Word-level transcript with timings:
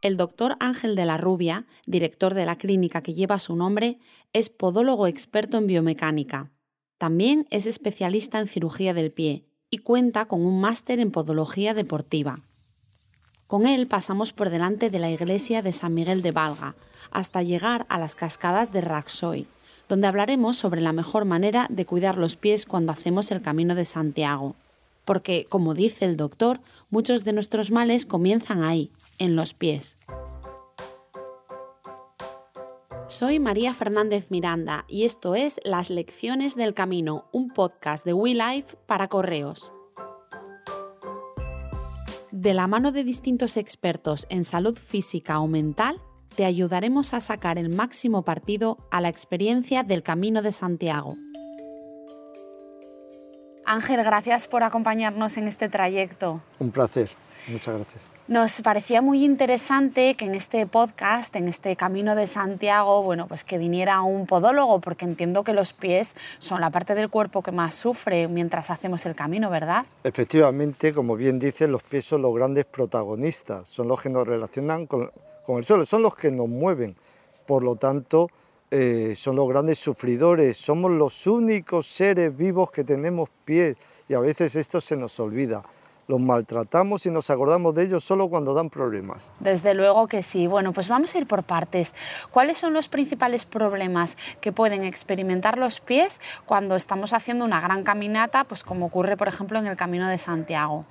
El 0.00 0.16
doctor 0.16 0.56
Ángel 0.60 0.96
de 0.96 1.04
la 1.04 1.18
Rubia, 1.18 1.66
director 1.84 2.32
de 2.32 2.46
la 2.46 2.56
clínica 2.56 3.02
que 3.02 3.14
lleva 3.14 3.38
su 3.38 3.56
nombre, 3.56 3.98
es 4.32 4.48
podólogo 4.48 5.06
experto 5.06 5.58
en 5.58 5.66
biomecánica. 5.66 6.50
También 6.98 7.46
es 7.50 7.66
especialista 7.66 8.38
en 8.38 8.48
cirugía 8.48 8.94
del 8.94 9.12
pie 9.12 9.44
y 9.70 9.78
cuenta 9.78 10.26
con 10.26 10.46
un 10.46 10.60
máster 10.60 10.98
en 11.00 11.10
podología 11.10 11.74
deportiva. 11.74 12.40
Con 13.46 13.66
él 13.66 13.86
pasamos 13.86 14.32
por 14.32 14.50
delante 14.50 14.88
de 14.88 14.98
la 14.98 15.10
iglesia 15.10 15.62
de 15.62 15.72
San 15.72 15.94
Miguel 15.94 16.22
de 16.22 16.32
Valga 16.32 16.74
hasta 17.10 17.42
llegar 17.42 17.84
a 17.88 17.98
las 17.98 18.14
cascadas 18.14 18.72
de 18.72 18.80
Raxoy, 18.80 19.46
donde 19.88 20.06
hablaremos 20.06 20.56
sobre 20.56 20.80
la 20.80 20.92
mejor 20.92 21.24
manera 21.24 21.66
de 21.70 21.86
cuidar 21.86 22.18
los 22.18 22.36
pies 22.36 22.66
cuando 22.66 22.92
hacemos 22.92 23.30
el 23.30 23.42
camino 23.42 23.74
de 23.74 23.84
Santiago. 23.84 24.54
Porque, 25.08 25.46
como 25.48 25.72
dice 25.72 26.04
el 26.04 26.18
doctor, 26.18 26.60
muchos 26.90 27.24
de 27.24 27.32
nuestros 27.32 27.70
males 27.70 28.04
comienzan 28.04 28.62
ahí, 28.62 28.92
en 29.18 29.36
los 29.36 29.54
pies. 29.54 29.96
Soy 33.06 33.40
María 33.40 33.72
Fernández 33.72 34.26
Miranda 34.30 34.84
y 34.86 35.04
esto 35.04 35.34
es 35.34 35.60
Las 35.64 35.88
Lecciones 35.88 36.56
del 36.56 36.74
Camino, 36.74 37.24
un 37.32 37.48
podcast 37.48 38.04
de 38.04 38.12
WeLife 38.12 38.76
para 38.84 39.08
correos. 39.08 39.72
De 42.30 42.52
la 42.52 42.66
mano 42.66 42.92
de 42.92 43.02
distintos 43.02 43.56
expertos 43.56 44.26
en 44.28 44.44
salud 44.44 44.76
física 44.76 45.40
o 45.40 45.48
mental, 45.48 46.02
te 46.36 46.44
ayudaremos 46.44 47.14
a 47.14 47.22
sacar 47.22 47.56
el 47.56 47.70
máximo 47.70 48.26
partido 48.26 48.76
a 48.90 49.00
la 49.00 49.08
experiencia 49.08 49.84
del 49.84 50.02
Camino 50.02 50.42
de 50.42 50.52
Santiago. 50.52 51.16
Ángel, 53.68 54.02
gracias 54.02 54.46
por 54.46 54.62
acompañarnos 54.62 55.36
en 55.36 55.46
este 55.46 55.68
trayecto. 55.68 56.40
Un 56.58 56.70
placer, 56.70 57.10
muchas 57.48 57.74
gracias. 57.76 58.02
Nos 58.26 58.62
parecía 58.62 59.02
muy 59.02 59.22
interesante 59.22 60.14
que 60.14 60.24
en 60.24 60.34
este 60.34 60.66
podcast, 60.66 61.36
en 61.36 61.48
este 61.48 61.76
Camino 61.76 62.14
de 62.14 62.26
Santiago, 62.26 63.02
bueno, 63.02 63.26
pues 63.28 63.44
que 63.44 63.58
viniera 63.58 64.00
un 64.00 64.26
podólogo, 64.26 64.80
porque 64.80 65.04
entiendo 65.04 65.44
que 65.44 65.52
los 65.52 65.74
pies 65.74 66.16
son 66.38 66.62
la 66.62 66.70
parte 66.70 66.94
del 66.94 67.10
cuerpo 67.10 67.42
que 67.42 67.52
más 67.52 67.74
sufre 67.74 68.26
mientras 68.26 68.70
hacemos 68.70 69.04
el 69.04 69.14
camino, 69.14 69.50
¿verdad? 69.50 69.84
Efectivamente, 70.02 70.94
como 70.94 71.16
bien 71.16 71.38
dice, 71.38 71.68
los 71.68 71.82
pies 71.82 72.06
son 72.06 72.22
los 72.22 72.34
grandes 72.34 72.64
protagonistas, 72.64 73.68
son 73.68 73.88
los 73.88 74.00
que 74.00 74.08
nos 74.08 74.26
relacionan 74.26 74.86
con, 74.86 75.10
el 75.46 75.64
suelo, 75.64 75.84
son 75.84 76.00
los 76.00 76.14
que 76.14 76.30
nos 76.30 76.48
mueven. 76.48 76.96
Por 77.46 77.62
lo 77.62 77.76
tanto, 77.76 78.30
eh, 78.70 79.14
son 79.16 79.36
los 79.36 79.48
grandes 79.48 79.78
sufridores, 79.78 80.56
somos 80.56 80.90
los 80.90 81.26
únicos 81.26 81.86
seres 81.86 82.36
vivos 82.36 82.70
que 82.70 82.84
tenemos 82.84 83.28
pies 83.44 83.76
y 84.08 84.14
a 84.14 84.20
veces 84.20 84.56
esto 84.56 84.80
se 84.80 84.96
nos 84.96 85.18
olvida 85.20 85.62
los 86.08 86.20
maltratamos 86.20 87.04
y 87.04 87.10
nos 87.10 87.28
acordamos 87.30 87.74
de 87.74 87.84
ellos 87.84 88.02
solo 88.02 88.28
cuando 88.28 88.54
dan 88.54 88.70
problemas. 88.70 89.30
Desde 89.40 89.74
luego 89.74 90.08
que 90.08 90.22
sí. 90.22 90.46
Bueno, 90.46 90.72
pues 90.72 90.88
vamos 90.88 91.14
a 91.14 91.18
ir 91.18 91.26
por 91.26 91.42
partes. 91.42 91.94
¿Cuáles 92.30 92.56
son 92.56 92.72
los 92.72 92.88
principales 92.88 93.44
problemas 93.44 94.16
que 94.40 94.50
pueden 94.50 94.84
experimentar 94.84 95.58
los 95.58 95.80
pies 95.80 96.18
cuando 96.46 96.76
estamos 96.76 97.12
haciendo 97.12 97.44
una 97.44 97.60
gran 97.60 97.84
caminata, 97.84 98.44
pues 98.44 98.64
como 98.64 98.86
ocurre, 98.86 99.18
por 99.18 99.28
ejemplo, 99.28 99.58
en 99.58 99.66
el 99.66 99.76
Camino 99.76 100.08
de 100.08 100.16
Santiago? 100.16 100.86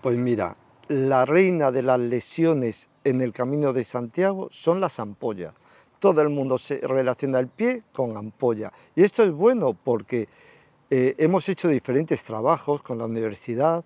Pues 0.00 0.16
mira, 0.16 0.56
la 0.88 1.26
reina 1.26 1.70
de 1.70 1.82
las 1.82 1.98
lesiones 1.98 2.88
en 3.04 3.20
el 3.20 3.32
Camino 3.32 3.74
de 3.74 3.84
Santiago 3.84 4.48
son 4.50 4.80
las 4.80 4.98
ampollas. 4.98 5.54
Todo 6.02 6.20
el 6.20 6.28
mundo 6.30 6.58
se 6.58 6.80
relaciona 6.80 7.38
el 7.38 7.46
pie 7.46 7.84
con 7.92 8.16
ampolla. 8.16 8.72
Y 8.96 9.04
esto 9.04 9.22
es 9.22 9.30
bueno 9.30 9.72
porque 9.72 10.28
eh, 10.90 11.14
hemos 11.16 11.48
hecho 11.48 11.68
diferentes 11.68 12.24
trabajos 12.24 12.82
con 12.82 12.98
la 12.98 13.04
universidad, 13.04 13.84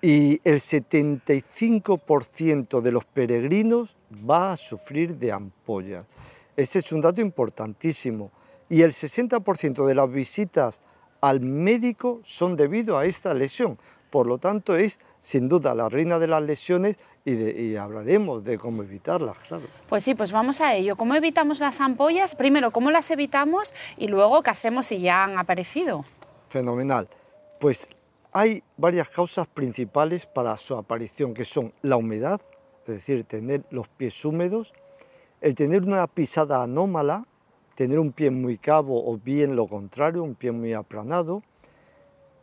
y 0.00 0.40
el 0.44 0.60
75% 0.60 2.80
de 2.80 2.90
los 2.90 3.04
peregrinos 3.04 3.98
va 4.28 4.52
a 4.52 4.56
sufrir 4.56 5.16
de 5.16 5.32
ampollas. 5.32 6.06
Este 6.56 6.78
es 6.78 6.90
un 6.92 7.02
dato 7.02 7.20
importantísimo. 7.20 8.30
Y 8.70 8.80
el 8.82 8.92
60% 8.92 9.84
de 9.84 9.94
las 9.94 10.10
visitas 10.10 10.80
al 11.20 11.40
médico 11.40 12.20
son 12.22 12.56
debido 12.56 12.96
a 12.96 13.04
esta 13.04 13.34
lesión. 13.34 13.78
Por 14.16 14.28
lo 14.28 14.38
tanto, 14.38 14.74
es 14.74 14.98
sin 15.20 15.46
duda 15.46 15.74
la 15.74 15.90
reina 15.90 16.18
de 16.18 16.26
las 16.26 16.40
lesiones 16.40 16.96
y, 17.26 17.76
hablaremos 17.76 18.42
de 18.42 18.56
cómo 18.56 18.82
evitarlas, 18.82 19.38
claro. 19.40 19.64
Pues 19.90 20.04
sí, 20.04 20.14
pues 20.14 20.32
vamos 20.32 20.62
a 20.62 20.74
ello. 20.74 20.96
¿Cómo 20.96 21.14
evitamos 21.14 21.60
las 21.60 21.82
ampollas? 21.82 22.34
Primero, 22.34 22.70
¿cómo 22.70 22.90
las 22.90 23.10
evitamos? 23.10 23.74
Y 23.98 24.08
luego, 24.08 24.42
¿qué 24.42 24.48
hacemos 24.48 24.86
si 24.86 25.00
ya 25.02 25.22
han 25.22 25.38
aparecido? 25.38 26.06
Fenomenal. 26.48 27.10
Pues 27.60 27.90
hay 28.32 28.62
varias 28.78 29.10
causas 29.10 29.46
principales 29.48 30.24
para 30.24 30.56
su 30.56 30.74
aparición, 30.76 31.34
que 31.34 31.44
son 31.44 31.74
la 31.82 31.96
humedad, 31.98 32.40
es 32.86 32.94
decir, 32.94 33.22
tener 33.24 33.64
los 33.68 33.86
pies 33.86 34.24
húmedos, 34.24 34.72
el 35.42 35.54
tener 35.54 35.82
una 35.82 36.06
pisada 36.06 36.62
anómala, 36.62 37.26
tener 37.74 37.98
un 37.98 38.12
pie 38.12 38.30
muy 38.30 38.56
cabo 38.56 39.12
o 39.12 39.18
bien 39.18 39.56
lo 39.56 39.66
contrario, 39.66 40.22
un 40.22 40.36
pie 40.36 40.52
muy 40.52 40.72
aplanado, 40.72 41.42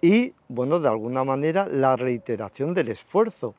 y, 0.03 0.35
bueno, 0.49 0.81
de 0.81 0.89
alguna 0.89 1.23
manera, 1.23 1.65
la 1.65 1.95
reiteración 1.95 2.73
del 2.73 2.89
esfuerzo. 2.89 3.55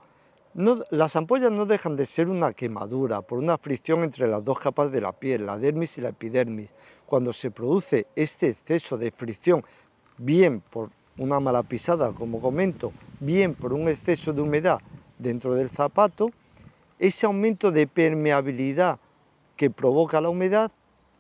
las 0.91 1.16
ampollas 1.16 1.50
no 1.50 1.65
dejan 1.65 1.97
de 1.97 2.05
ser 2.05 2.28
una 2.28 2.53
quemadura 2.53 3.22
por 3.22 3.38
una 3.38 3.56
fricción 3.56 4.05
entre 4.05 4.28
las 4.28 4.44
dos 4.44 4.59
capas 4.59 4.93
de 4.93 5.00
la 5.00 5.12
piel, 5.12 5.47
la 5.47 5.59
dermis 5.59 5.97
y 5.97 6.03
la 6.03 6.10
epidermis. 6.10 6.75
Cuando 7.06 7.33
se 7.33 7.50
produce 7.50 8.09
este 8.15 8.50
exceso 8.50 8.99
de 8.99 9.10
fricción, 9.10 9.65
bien 10.19 10.60
por 10.60 10.91
una 11.16 11.41
mala 11.41 11.62
pisada, 11.62 12.12
como 12.12 12.43
comento, 12.43 12.93
bien 13.21 13.54
por 13.54 13.72
un 13.72 13.88
exceso 13.88 14.34
de 14.34 14.43
humedad 14.43 14.81
dentro 15.16 15.54
del 15.54 15.71
zapato, 15.71 16.31
ese 16.99 17.25
aumento 17.25 17.72
de 17.72 17.87
permeabilidad 17.87 18.99
que 19.56 19.71
provoca 19.71 20.21
la 20.21 20.28
humedad 20.28 20.71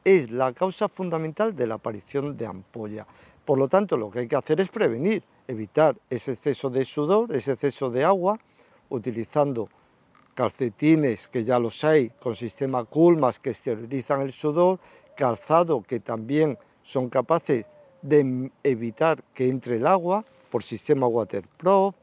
es 0.04 0.30
la 0.30 0.52
causa 0.52 0.88
fundamental 0.88 1.56
de 1.56 1.66
la 1.66 1.76
aparición 1.76 2.36
de 2.36 2.46
ampolla. 2.46 3.06
Por 3.44 3.58
lo 3.58 3.68
tanto, 3.68 3.96
lo 3.96 4.10
que 4.10 4.20
hay 4.20 4.28
que 4.28 4.36
hacer 4.36 4.60
es 4.60 4.68
prevenir, 4.68 5.22
evitar 5.48 5.96
ese 6.10 6.32
exceso 6.32 6.70
de 6.70 6.84
sudor, 6.84 7.34
ese 7.34 7.52
exceso 7.52 7.90
de 7.90 8.04
agua, 8.04 8.38
utilizando 8.90 9.68
calcetines, 10.34 11.28
que 11.28 11.44
ya 11.44 11.58
los 11.58 11.82
hay, 11.84 12.10
con 12.10 12.36
sistema 12.36 12.84
Culmas 12.84 13.38
que 13.38 13.50
esterilizan 13.50 14.20
el 14.20 14.32
sudor, 14.32 14.78
calzado 15.16 15.82
que 15.82 16.00
también 16.00 16.58
son 16.82 17.08
capaces 17.08 17.66
de 18.02 18.50
evitar 18.62 19.22
que 19.32 19.48
entre 19.48 19.76
el 19.76 19.86
agua 19.86 20.24
por 20.50 20.62
sistema 20.62 21.06
waterproof 21.06 21.94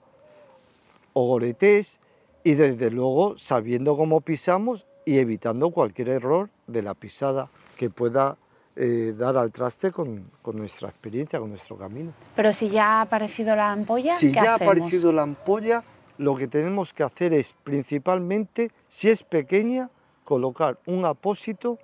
o 1.13 1.27
goretés 1.27 1.99
y 2.43 2.55
desde 2.55 2.89
luego 2.89 3.37
sabiendo 3.37 3.95
cómo 3.95 4.21
pisamos 4.21 4.87
y 5.05 5.19
evitando 5.19 5.69
cualquier 5.69 6.09
error 6.09 6.49
de 6.67 6.81
la 6.81 6.95
pisada 6.95 7.51
que 7.81 7.89
pueda 7.89 8.37
eh, 8.75 9.11
dar 9.17 9.35
al 9.37 9.51
traste 9.51 9.91
con, 9.91 10.29
nuestra 10.53 10.87
experiencia, 10.87 11.39
con 11.39 11.49
nuestro 11.49 11.75
camino. 11.75 12.13
Pero 12.35 12.53
si 12.53 12.69
ya 12.69 12.99
ha 12.99 13.01
aparecido 13.01 13.55
la 13.55 13.71
ampolla, 13.71 14.13
si 14.13 14.31
ya 14.31 14.51
ha 14.51 14.55
aparecido 14.57 15.11
la 15.11 15.23
ampolla, 15.23 15.83
lo 16.19 16.35
que 16.35 16.47
tenemos 16.47 16.93
que 16.93 17.01
hacer 17.01 17.33
es 17.33 17.55
principalmente, 17.63 18.69
si 18.87 19.09
es 19.09 19.23
pequeña, 19.23 19.89
colocar 20.23 20.77
un 20.85 21.05
apósito 21.05 21.79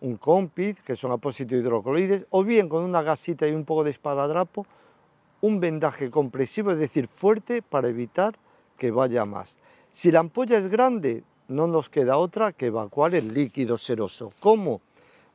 un 0.00 0.16
compiz, 0.16 0.80
que 0.80 0.96
son 0.96 1.12
apósitos 1.12 1.58
hidrocoloides, 1.58 2.26
o 2.30 2.42
bien 2.42 2.70
con 2.70 2.82
una 2.82 3.02
gasita 3.02 3.46
y 3.46 3.52
un 3.52 3.66
poco 3.66 3.84
de 3.84 3.90
esparadrapo, 3.90 4.66
un 5.42 5.60
vendaje 5.60 6.10
compresivo, 6.10 6.70
es 6.70 6.78
decir, 6.78 7.08
fuerte 7.08 7.60
para 7.60 7.88
evitar 7.88 8.38
que 8.78 8.90
vaya 8.90 9.26
más. 9.26 9.58
Si 9.92 10.10
la 10.10 10.20
ampolla 10.20 10.56
es 10.56 10.68
grande, 10.68 11.24
no 11.48 11.66
nos 11.66 11.90
queda 11.90 12.16
otra 12.16 12.52
que 12.52 12.66
evacuar 12.66 13.14
el 13.14 13.34
líquido 13.34 13.76
seroso. 13.76 14.32
¿Cómo? 14.40 14.80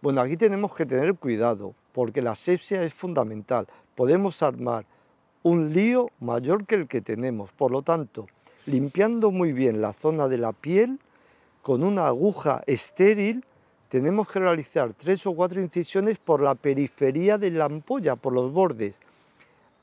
Bueno, 0.01 0.21
aquí 0.21 0.35
tenemos 0.35 0.73
que 0.73 0.87
tener 0.87 1.13
cuidado, 1.13 1.75
porque 1.91 2.23
la 2.23 2.31
asepsia 2.31 2.81
es 2.81 2.91
fundamental. 2.91 3.67
Podemos 3.93 4.41
armar 4.41 4.83
un 5.43 5.71
lío 5.73 6.09
mayor 6.19 6.65
que 6.65 6.73
el 6.73 6.87
que 6.87 7.01
tenemos. 7.01 7.51
Por 7.51 7.69
lo 7.69 7.83
tanto, 7.83 8.25
limpiando 8.65 9.29
muy 9.29 9.53
bien 9.53 9.79
la 9.79 9.93
zona 9.93 10.27
de 10.27 10.39
la 10.39 10.53
piel, 10.53 10.99
con 11.61 11.83
una 11.83 12.07
aguja 12.07 12.63
estéril, 12.65 13.45
tenemos 13.89 14.27
que 14.31 14.39
realizar 14.39 14.91
tres 14.95 15.27
o 15.27 15.35
cuatro 15.35 15.61
incisiones 15.61 16.17
por 16.17 16.41
la 16.41 16.55
periferia 16.55 17.37
de 17.37 17.51
la 17.51 17.65
ampolla, 17.65 18.15
por 18.15 18.33
los 18.33 18.51
bordes. 18.51 18.99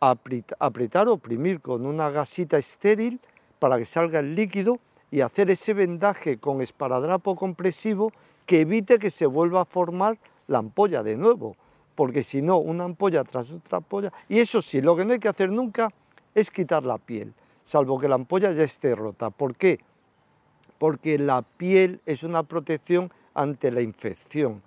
Apretar 0.01 1.07
o 1.07 1.13
oprimir 1.13 1.61
con 1.61 1.87
una 1.87 2.11
gasita 2.11 2.59
estéril 2.59 3.21
para 3.61 3.79
que 3.79 3.85
salga 3.85 4.19
el 4.19 4.35
líquido 4.35 4.81
y 5.11 5.21
hacer 5.21 5.51
ese 5.51 5.75
vendaje 5.75 6.39
con 6.39 6.61
esparadrapo 6.61 7.35
compresivo 7.37 8.13
que 8.47 8.61
evite 8.61 8.99
que 8.99 9.11
se 9.11 9.27
vuelva 9.27 9.63
a 9.63 9.65
formar 9.65 10.19
la 10.47 10.59
ampolla 10.59 11.03
de 11.03 11.17
nuevo, 11.17 11.57
porque 11.95 12.23
si 12.23 12.43
no, 12.43 12.59
una 12.59 12.85
ampolla 12.85 13.25
tras 13.25 13.51
otra 13.51 13.79
ampolla, 13.79 14.13
y 14.29 14.39
eso 14.39 14.63
sí, 14.63 14.81
lo 14.81 14.97
que 14.97 15.05
no 15.05 15.13
hay 15.13 15.19
que 15.19 15.29
hacer 15.29 15.51
nunca 15.51 15.91
es 16.35 16.51
quitar 16.51 16.85
la 16.85 16.99
piel, 16.99 17.35
salvo 17.63 17.99
que 17.99 18.09
la 18.09 18.15
ampolla 18.15 18.53
ya 18.53 18.63
esté 18.63 18.95
rota. 18.95 19.31
¿Por 19.31 19.57
qué? 19.57 19.81
Porque 20.79 21.19
la 21.19 21.43
piel 21.43 22.01
es 22.07 22.23
una 22.23 22.43
protección 22.43 23.13
ante 23.35 23.71
la 23.71 23.81
infección. 23.81 24.63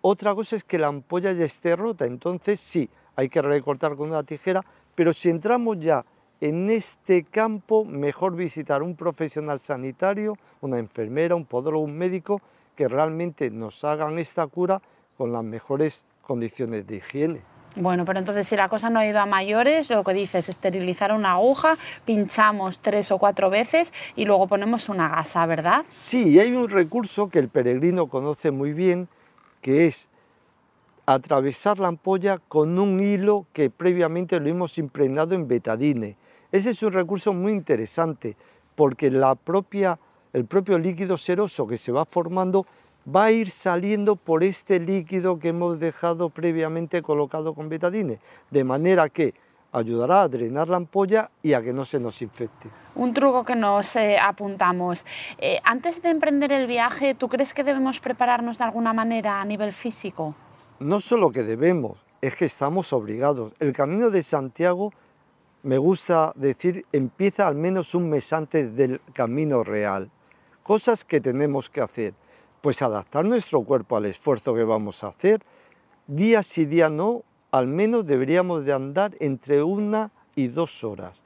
Otra 0.00 0.34
cosa 0.34 0.56
es 0.56 0.64
que 0.64 0.78
la 0.78 0.86
ampolla 0.86 1.32
ya 1.32 1.44
esté 1.44 1.76
rota, 1.76 2.06
entonces 2.06 2.60
sí, 2.60 2.88
hay 3.16 3.28
que 3.28 3.42
recortar 3.42 3.96
con 3.96 4.08
una 4.08 4.22
tijera, 4.22 4.64
pero 4.94 5.12
si 5.12 5.28
entramos 5.28 5.78
ya 5.80 6.04
en 6.40 6.70
este 6.70 7.24
campo 7.24 7.84
mejor 7.84 8.36
visitar 8.36 8.82
un 8.82 8.96
profesional 8.96 9.58
sanitario, 9.58 10.36
una 10.60 10.78
enfermera, 10.78 11.34
un 11.34 11.44
podólogo, 11.44 11.84
un 11.84 11.96
médico, 11.96 12.40
que 12.74 12.88
realmente 12.88 13.50
nos 13.50 13.84
hagan 13.84 14.18
esta 14.18 14.46
cura 14.46 14.82
con 15.16 15.32
las 15.32 15.42
mejores 15.42 16.04
condiciones 16.22 16.86
de 16.86 16.96
higiene. 16.96 17.40
Bueno, 17.76 18.06
pero 18.06 18.18
entonces 18.18 18.48
si 18.48 18.56
la 18.56 18.70
cosa 18.70 18.88
no 18.88 19.00
ha 19.00 19.06
ido 19.06 19.20
a 19.20 19.26
mayores, 19.26 19.90
lo 19.90 20.02
que 20.02 20.14
dices, 20.14 20.48
esterilizar 20.48 21.12
una 21.12 21.32
aguja, 21.32 21.76
pinchamos 22.06 22.80
tres 22.80 23.10
o 23.10 23.18
cuatro 23.18 23.50
veces 23.50 23.92
y 24.14 24.24
luego 24.24 24.46
ponemos 24.46 24.88
una 24.88 25.08
gasa, 25.08 25.44
¿verdad? 25.44 25.84
Sí, 25.88 26.38
hay 26.40 26.52
un 26.52 26.70
recurso 26.70 27.28
que 27.28 27.38
el 27.38 27.50
peregrino 27.50 28.06
conoce 28.08 28.50
muy 28.50 28.72
bien, 28.72 29.08
que 29.60 29.86
es 29.86 30.08
atravesar 31.06 31.78
la 31.78 31.88
ampolla 31.88 32.38
con 32.38 32.78
un 32.78 33.00
hilo 33.00 33.46
que 33.52 33.70
previamente 33.70 34.40
lo 34.40 34.48
hemos 34.48 34.76
impregnado 34.76 35.34
en 35.34 35.46
betadine. 35.46 36.16
Ese 36.50 36.70
es 36.70 36.82
un 36.82 36.92
recurso 36.92 37.32
muy 37.32 37.52
interesante 37.52 38.36
porque 38.74 39.10
la 39.10 39.36
propia, 39.36 39.98
el 40.32 40.44
propio 40.44 40.78
líquido 40.78 41.16
seroso 41.16 41.66
que 41.66 41.78
se 41.78 41.92
va 41.92 42.04
formando 42.04 42.66
va 43.14 43.26
a 43.26 43.30
ir 43.30 43.50
saliendo 43.50 44.16
por 44.16 44.42
este 44.42 44.80
líquido 44.80 45.38
que 45.38 45.48
hemos 45.48 45.78
dejado 45.78 46.28
previamente 46.28 47.02
colocado 47.02 47.54
con 47.54 47.68
betadine, 47.68 48.18
de 48.50 48.64
manera 48.64 49.08
que 49.08 49.34
ayudará 49.70 50.22
a 50.22 50.28
drenar 50.28 50.68
la 50.68 50.78
ampolla 50.78 51.30
y 51.40 51.52
a 51.52 51.62
que 51.62 51.72
no 51.72 51.84
se 51.84 52.00
nos 52.00 52.20
infecte. 52.22 52.68
Un 52.96 53.12
truco 53.12 53.44
que 53.44 53.54
nos 53.54 53.94
eh, 53.94 54.18
apuntamos. 54.18 55.04
Eh, 55.38 55.60
antes 55.62 56.02
de 56.02 56.10
emprender 56.10 56.50
el 56.50 56.66
viaje, 56.66 57.14
¿tú 57.14 57.28
crees 57.28 57.54
que 57.54 57.62
debemos 57.62 58.00
prepararnos 58.00 58.58
de 58.58 58.64
alguna 58.64 58.92
manera 58.92 59.40
a 59.40 59.44
nivel 59.44 59.72
físico? 59.72 60.34
No 60.78 61.00
solo 61.00 61.30
que 61.30 61.42
debemos, 61.42 61.98
es 62.20 62.36
que 62.36 62.44
estamos 62.44 62.92
obligados. 62.92 63.52
El 63.60 63.72
camino 63.72 64.10
de 64.10 64.22
Santiago, 64.22 64.92
me 65.62 65.78
gusta 65.78 66.32
decir, 66.36 66.84
empieza 66.92 67.46
al 67.46 67.54
menos 67.54 67.94
un 67.94 68.10
mes 68.10 68.32
antes 68.32 68.74
del 68.76 69.00
camino 69.12 69.64
real. 69.64 70.10
Cosas 70.62 71.04
que 71.04 71.20
tenemos 71.20 71.70
que 71.70 71.80
hacer 71.80 72.14
pues 72.66 72.82
adaptar 72.82 73.24
nuestro 73.24 73.62
cuerpo 73.62 73.96
al 73.96 74.06
esfuerzo 74.06 74.52
que 74.52 74.64
vamos 74.64 75.04
a 75.04 75.06
hacer. 75.06 75.40
Día 76.08 76.42
sí, 76.42 76.64
día 76.64 76.90
no, 76.90 77.22
al 77.52 77.68
menos 77.68 78.04
deberíamos 78.06 78.64
de 78.64 78.72
andar 78.72 79.14
entre 79.20 79.62
una 79.62 80.10
y 80.34 80.48
dos 80.48 80.82
horas. 80.82 81.22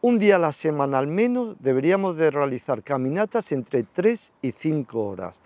Un 0.00 0.18
día 0.18 0.36
a 0.36 0.38
la 0.40 0.50
semana 0.50 0.98
al 0.98 1.06
menos 1.06 1.54
deberíamos 1.60 2.16
de 2.16 2.32
realizar 2.32 2.82
caminatas 2.82 3.52
entre 3.52 3.84
tres 3.84 4.32
y 4.42 4.50
cinco 4.50 5.04
horas. 5.04 5.40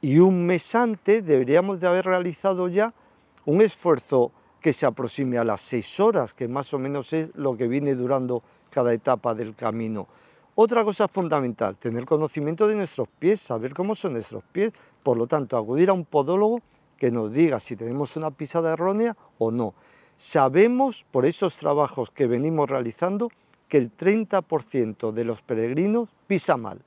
Y 0.00 0.18
un 0.18 0.46
mes 0.46 0.74
antes 0.74 1.24
deberíamos 1.24 1.80
de 1.80 1.86
haber 1.86 2.04
realizado 2.04 2.68
ya 2.68 2.92
un 3.44 3.62
esfuerzo 3.62 4.32
que 4.60 4.72
se 4.72 4.86
aproxime 4.86 5.38
a 5.38 5.44
las 5.44 5.60
seis 5.60 6.00
horas, 6.00 6.34
que 6.34 6.48
más 6.48 6.74
o 6.74 6.78
menos 6.78 7.12
es 7.12 7.34
lo 7.34 7.56
que 7.56 7.68
viene 7.68 7.94
durando 7.94 8.42
cada 8.70 8.92
etapa 8.92 9.34
del 9.34 9.54
camino. 9.54 10.08
Otra 10.54 10.84
cosa 10.84 11.06
fundamental, 11.06 11.76
tener 11.76 12.04
conocimiento 12.04 12.66
de 12.66 12.76
nuestros 12.76 13.08
pies, 13.18 13.40
saber 13.40 13.74
cómo 13.74 13.94
son 13.94 14.14
nuestros 14.14 14.42
pies, 14.52 14.72
por 15.02 15.16
lo 15.16 15.26
tanto, 15.26 15.56
acudir 15.56 15.90
a 15.90 15.92
un 15.92 16.04
podólogo 16.04 16.60
que 16.96 17.10
nos 17.10 17.32
diga 17.32 17.60
si 17.60 17.76
tenemos 17.76 18.16
una 18.16 18.30
pisada 18.30 18.72
errónea 18.72 19.16
o 19.38 19.50
no. 19.50 19.74
Sabemos 20.16 21.06
por 21.10 21.26
esos 21.26 21.56
trabajos 21.58 22.10
que 22.10 22.26
venimos 22.26 22.68
realizando 22.68 23.28
que 23.68 23.76
el 23.76 23.94
30% 23.94 25.12
de 25.12 25.24
los 25.24 25.42
peregrinos 25.42 26.08
pisa 26.26 26.56
mal, 26.56 26.80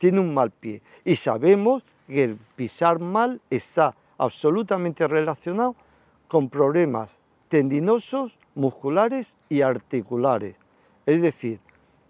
tiene 0.00 0.18
un 0.18 0.32
mal 0.32 0.50
pie 0.50 0.82
y 1.04 1.14
sabemos 1.14 1.84
que 2.08 2.24
el 2.24 2.36
pisar 2.56 2.98
mal 3.00 3.40
está 3.50 3.94
absolutamente 4.16 5.06
relacionado 5.06 5.76
con 6.26 6.48
problemas 6.48 7.20
tendinosos, 7.48 8.38
musculares 8.54 9.36
y 9.50 9.60
articulares. 9.60 10.56
Es 11.04 11.20
decir, 11.20 11.60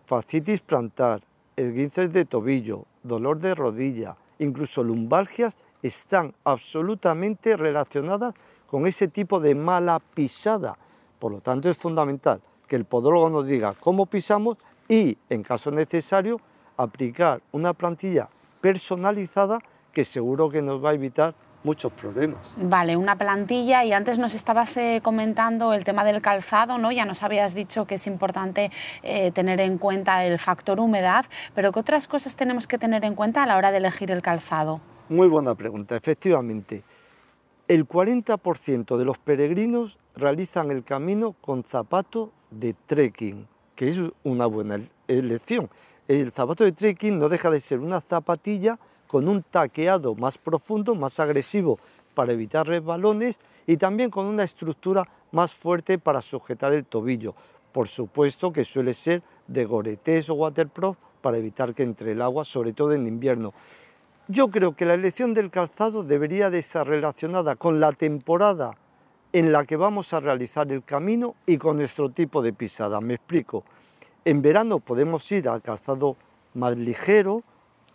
fascitis 0.06 0.60
plantar, 0.60 1.20
esguinces 1.56 2.12
de 2.12 2.24
tobillo, 2.24 2.84
dolor 3.02 3.40
de 3.40 3.56
rodilla, 3.56 4.16
incluso 4.38 4.84
lumbalgias, 4.84 5.58
están 5.82 6.32
absolutamente 6.44 7.56
relacionadas 7.56 8.34
con 8.66 8.86
ese 8.86 9.08
tipo 9.08 9.40
de 9.40 9.56
mala 9.56 10.00
pisada. 10.14 10.78
Por 11.18 11.32
lo 11.32 11.40
tanto, 11.40 11.68
es 11.68 11.76
fundamental 11.76 12.40
que 12.68 12.76
el 12.76 12.84
podólogo 12.84 13.30
nos 13.30 13.46
diga 13.46 13.74
cómo 13.80 14.06
pisamos 14.06 14.58
y, 14.88 15.18
en 15.28 15.42
caso 15.42 15.70
necesario, 15.70 16.40
aplicar 16.82 17.42
una 17.52 17.72
plantilla 17.72 18.28
personalizada 18.60 19.58
que 19.92 20.04
seguro 20.04 20.50
que 20.50 20.62
nos 20.62 20.84
va 20.84 20.90
a 20.90 20.94
evitar 20.94 21.34
muchos 21.62 21.92
problemas. 21.92 22.56
Vale, 22.58 22.96
una 22.96 23.16
plantilla 23.16 23.84
y 23.84 23.92
antes 23.92 24.18
nos 24.18 24.34
estabas 24.34 24.76
eh, 24.76 25.00
comentando 25.02 25.74
el 25.74 25.84
tema 25.84 26.04
del 26.04 26.22
calzado, 26.22 26.78
¿no? 26.78 26.90
Ya 26.90 27.04
nos 27.04 27.22
habías 27.22 27.54
dicho 27.54 27.86
que 27.86 27.96
es 27.96 28.06
importante 28.06 28.70
eh, 29.02 29.30
tener 29.32 29.60
en 29.60 29.78
cuenta 29.78 30.24
el 30.24 30.38
factor 30.38 30.80
humedad, 30.80 31.26
pero 31.54 31.72
¿qué 31.72 31.80
otras 31.80 32.08
cosas 32.08 32.36
tenemos 32.36 32.66
que 32.66 32.78
tener 32.78 33.04
en 33.04 33.14
cuenta 33.14 33.42
a 33.42 33.46
la 33.46 33.56
hora 33.56 33.72
de 33.72 33.78
elegir 33.78 34.10
el 34.10 34.22
calzado? 34.22 34.80
Muy 35.08 35.28
buena 35.28 35.54
pregunta, 35.54 35.96
efectivamente. 35.96 36.82
El 37.68 37.86
40% 37.86 38.96
de 38.96 39.04
los 39.04 39.18
peregrinos 39.18 39.98
realizan 40.16 40.70
el 40.70 40.82
camino 40.82 41.36
con 41.40 41.62
zapato 41.62 42.32
de 42.50 42.74
trekking, 42.86 43.46
que 43.76 43.88
es 43.88 44.00
una 44.24 44.46
buena 44.46 44.80
elección. 45.08 45.68
El 46.10 46.32
zapato 46.32 46.64
de 46.64 46.72
trekking 46.72 47.20
no 47.20 47.28
deja 47.28 47.52
de 47.52 47.60
ser 47.60 47.78
una 47.78 48.00
zapatilla 48.00 48.76
con 49.06 49.28
un 49.28 49.44
taqueado 49.44 50.16
más 50.16 50.38
profundo, 50.38 50.96
más 50.96 51.20
agresivo 51.20 51.78
para 52.14 52.32
evitar 52.32 52.66
resbalones 52.66 53.38
y 53.64 53.76
también 53.76 54.10
con 54.10 54.26
una 54.26 54.42
estructura 54.42 55.08
más 55.30 55.54
fuerte 55.54 56.00
para 56.00 56.20
sujetar 56.20 56.72
el 56.72 56.84
tobillo. 56.84 57.36
Por 57.70 57.86
supuesto 57.86 58.52
que 58.52 58.64
suele 58.64 58.92
ser 58.92 59.22
de 59.46 59.64
Goretés 59.64 60.28
o 60.30 60.34
Waterproof 60.34 60.96
para 61.20 61.36
evitar 61.36 61.76
que 61.76 61.84
entre 61.84 62.10
el 62.10 62.22
agua, 62.22 62.44
sobre 62.44 62.72
todo 62.72 62.92
en 62.92 63.06
invierno. 63.06 63.54
Yo 64.26 64.50
creo 64.50 64.74
que 64.74 64.86
la 64.86 64.94
elección 64.94 65.32
del 65.32 65.52
calzado 65.52 66.02
debería 66.02 66.50
de 66.50 66.58
estar 66.58 66.88
relacionada 66.88 67.54
con 67.54 67.78
la 67.78 67.92
temporada 67.92 68.72
en 69.32 69.52
la 69.52 69.64
que 69.64 69.76
vamos 69.76 70.12
a 70.12 70.18
realizar 70.18 70.72
el 70.72 70.82
camino 70.82 71.36
y 71.46 71.56
con 71.56 71.76
nuestro 71.76 72.10
tipo 72.10 72.42
de 72.42 72.52
pisada. 72.52 73.00
Me 73.00 73.14
explico. 73.14 73.62
En 74.24 74.42
verano 74.42 74.80
podemos 74.80 75.30
ir 75.32 75.48
al 75.48 75.62
calzado 75.62 76.16
más 76.54 76.76
ligero, 76.76 77.42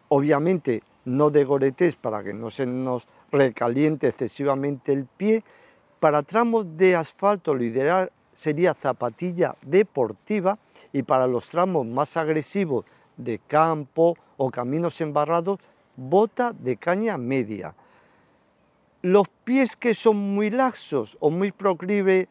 obviamente 0.07 0.81
no 1.05 1.29
de 1.29 1.43
goretés 1.43 1.95
para 1.95 2.23
que 2.23 2.33
no 2.33 2.49
se 2.49 2.65
nos 2.65 3.07
recaliente 3.31 4.07
excesivamente 4.07 4.91
el 4.91 5.05
pie. 5.05 5.43
Para 5.99 6.23
tramos 6.23 6.77
de 6.77 6.95
asfalto 6.95 7.53
lo 7.53 7.63
ideal 7.63 8.11
sería 8.33 8.73
zapatilla 8.73 9.55
deportiva 9.61 10.57
y 10.91 11.03
para 11.03 11.27
los 11.27 11.49
tramos 11.49 11.85
más 11.85 12.17
agresivos 12.17 12.85
de 13.17 13.39
campo 13.39 14.17
o 14.37 14.49
caminos 14.49 14.99
embarrados, 15.01 15.59
bota 15.95 16.53
de 16.53 16.75
caña 16.75 17.17
media. 17.17 17.75
Los 19.03 19.27
pies 19.43 19.75
que 19.75 19.93
son 19.93 20.17
muy 20.17 20.49
laxos 20.49 21.17
o 21.19 21.29
muy 21.29 21.51
proclive 21.51 22.27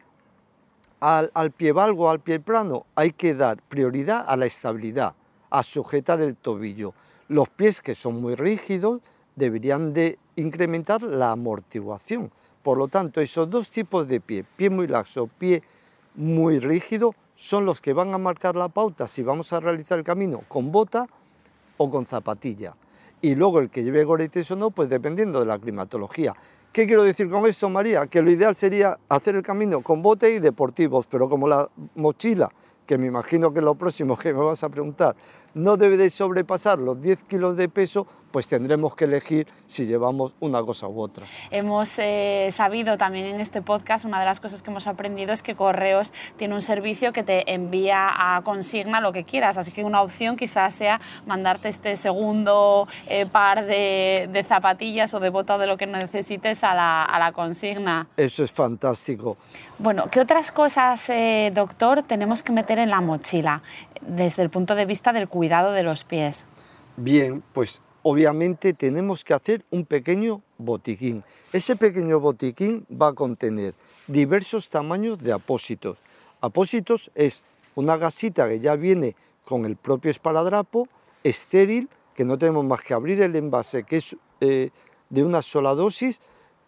al, 0.99 1.31
al 1.33 1.51
pie 1.51 1.71
valgo, 1.71 2.09
al 2.09 2.19
pie 2.19 2.39
plano, 2.39 2.85
hay 2.95 3.11
que 3.11 3.33
dar 3.33 3.61
prioridad 3.61 4.25
a 4.27 4.37
la 4.37 4.45
estabilidad, 4.45 5.13
a 5.49 5.63
sujetar 5.63 6.21
el 6.21 6.35
tobillo. 6.35 6.93
Los 7.27 7.49
pies 7.49 7.81
que 7.81 7.95
son 7.95 8.21
muy 8.21 8.35
rígidos 8.35 9.01
deberían 9.35 9.93
de 9.93 10.17
incrementar 10.35 11.01
la 11.01 11.31
amortiguación. 11.31 12.31
Por 12.63 12.77
lo 12.77 12.87
tanto, 12.87 13.21
esos 13.21 13.49
dos 13.49 13.69
tipos 13.69 14.07
de 14.07 14.19
pie, 14.19 14.43
pie 14.57 14.69
muy 14.69 14.87
laxo, 14.87 15.27
pie 15.27 15.61
muy 16.15 16.59
rígido, 16.59 17.13
son 17.35 17.65
los 17.65 17.81
que 17.81 17.93
van 17.93 18.13
a 18.13 18.17
marcar 18.17 18.55
la 18.55 18.69
pauta 18.69 19.07
si 19.07 19.21
vamos 19.21 19.51
a 19.53 19.59
realizar 19.59 19.99
el 19.99 20.05
camino 20.05 20.41
con 20.47 20.71
bota 20.71 21.05
o 21.77 21.89
con 21.89 22.05
zapatilla. 22.05 22.75
Y 23.21 23.35
luego 23.35 23.59
el 23.59 23.69
que 23.69 23.83
lleve 23.83 24.03
goretes 24.03 24.49
o 24.51 24.55
no, 24.55 24.71
pues 24.71 24.89
dependiendo 24.89 25.39
de 25.39 25.45
la 25.45 25.59
climatología. 25.59 26.33
¿Qué 26.75 26.85
quiero 26.85 27.03
decir 27.03 27.29
con 27.29 27.45
esto, 27.45 27.69
María? 27.69 28.05
Que 28.07 28.21
lo 28.21 28.29
ideal 28.29 28.53
sería 28.53 28.99
hacer 29.07 29.37
el 29.37 29.43
camino 29.43 29.79
con 29.79 30.01
bote 30.01 30.29
y 30.31 30.39
deportivos, 30.39 31.07
pero 31.07 31.29
como 31.29 31.47
la 31.47 31.69
mochila, 31.95 32.51
que 32.85 32.97
me 32.97 33.07
imagino 33.07 33.53
que 33.53 33.59
es 33.59 33.63
lo 33.63 33.75
próximo 33.75 34.17
que 34.17 34.33
me 34.33 34.41
vas 34.41 34.61
a 34.61 34.67
preguntar, 34.67 35.15
no 35.55 35.77
debe 35.77 35.97
de 35.97 36.09
sobrepasar 36.11 36.77
los 36.77 37.01
10 37.01 37.23
kilos 37.23 37.57
de 37.57 37.67
peso, 37.69 38.05
pues 38.31 38.49
tendremos 38.49 38.95
que 38.95 39.05
elegir 39.05 39.47
si 39.65 39.85
llevamos 39.85 40.35
una 40.41 40.61
cosa 40.61 40.89
u 40.89 40.99
otra. 40.99 41.25
Hemos 41.51 41.97
eh, 41.99 42.49
sabido 42.51 42.97
también 42.97 43.27
en 43.27 43.39
este 43.39 43.61
podcast, 43.61 44.03
una 44.03 44.19
de 44.19 44.25
las 44.25 44.41
cosas 44.41 44.61
que 44.61 44.69
hemos 44.69 44.87
aprendido 44.87 45.31
es 45.31 45.41
que 45.41 45.55
Correos 45.55 46.11
tiene 46.35 46.53
un 46.53 46.61
servicio 46.61 47.13
que 47.13 47.23
te 47.23 47.53
envía 47.53 48.09
a 48.09 48.41
consigna 48.41 48.99
lo 48.99 49.13
que 49.13 49.23
quieras, 49.23 49.57
así 49.57 49.71
que 49.71 49.85
una 49.85 50.01
opción 50.01 50.35
quizás 50.35 50.75
sea 50.75 50.99
mandarte 51.25 51.69
este 51.69 51.95
segundo 51.95 52.89
eh, 53.07 53.25
par 53.25 53.65
de, 53.65 54.45
zapatillas 54.45 55.13
o 55.13 55.21
de 55.21 55.29
bota 55.29 55.57
de 55.57 55.67
lo 55.67 55.77
que 55.77 55.87
necesites 55.87 56.65
a 56.65 56.75
la, 56.75 57.03
a 57.03 57.17
la 57.17 57.31
consigna. 57.31 58.09
Eso 58.17 58.43
es 58.43 58.51
fantástico. 58.51 59.37
Bueno, 59.79 60.07
¿qué 60.11 60.19
otras 60.19 60.51
cosas, 60.51 61.09
eh, 61.09 61.51
doctor, 61.55 62.03
tenemos 62.03 62.43
que 62.43 62.51
meter 62.51 62.79
en 62.79 62.89
la 62.89 62.99
mochila 62.99 63.61
desde 64.07 64.43
el 64.43 64.49
punto 64.49 64.75
de 64.75 64.85
vista 64.85 65.13
del 65.13 65.27
cuidado 65.27 65.71
de 65.71 65.83
los 65.83 66.03
pies? 66.03 66.45
Bien, 66.97 67.43
pues 67.53 67.81
obviamente 68.03 68.73
tenemos 68.73 69.23
que 69.23 69.33
hacer 69.33 69.65
un 69.71 69.85
pequeño 69.85 70.41
botiquín. 70.57 71.23
Ese 71.51 71.75
pequeño 71.75 72.19
botiquín 72.19 72.85
va 72.89 73.07
a 73.07 73.13
contener 73.13 73.73
diversos 74.07 74.69
tamaños 74.69 75.17
de 75.19 75.33
apósitos. 75.33 75.97
Apósitos 76.41 77.11
es 77.15 77.43
una 77.75 77.97
gasita 77.97 78.47
que 78.47 78.59
ya 78.59 78.75
viene 78.75 79.15
con 79.43 79.65
el 79.65 79.75
propio 79.75 80.11
esparadrapo, 80.11 80.87
estéril, 81.23 81.89
que 82.15 82.25
no 82.25 82.37
tenemos 82.37 82.63
más 82.63 82.81
que 82.81 82.93
abrir 82.93 83.21
el 83.21 83.35
envase, 83.35 83.83
que 83.83 83.97
es 83.97 84.15
eh, 84.39 84.69
de 85.09 85.23
una 85.23 85.41
sola 85.41 85.73
dosis, 85.73 86.21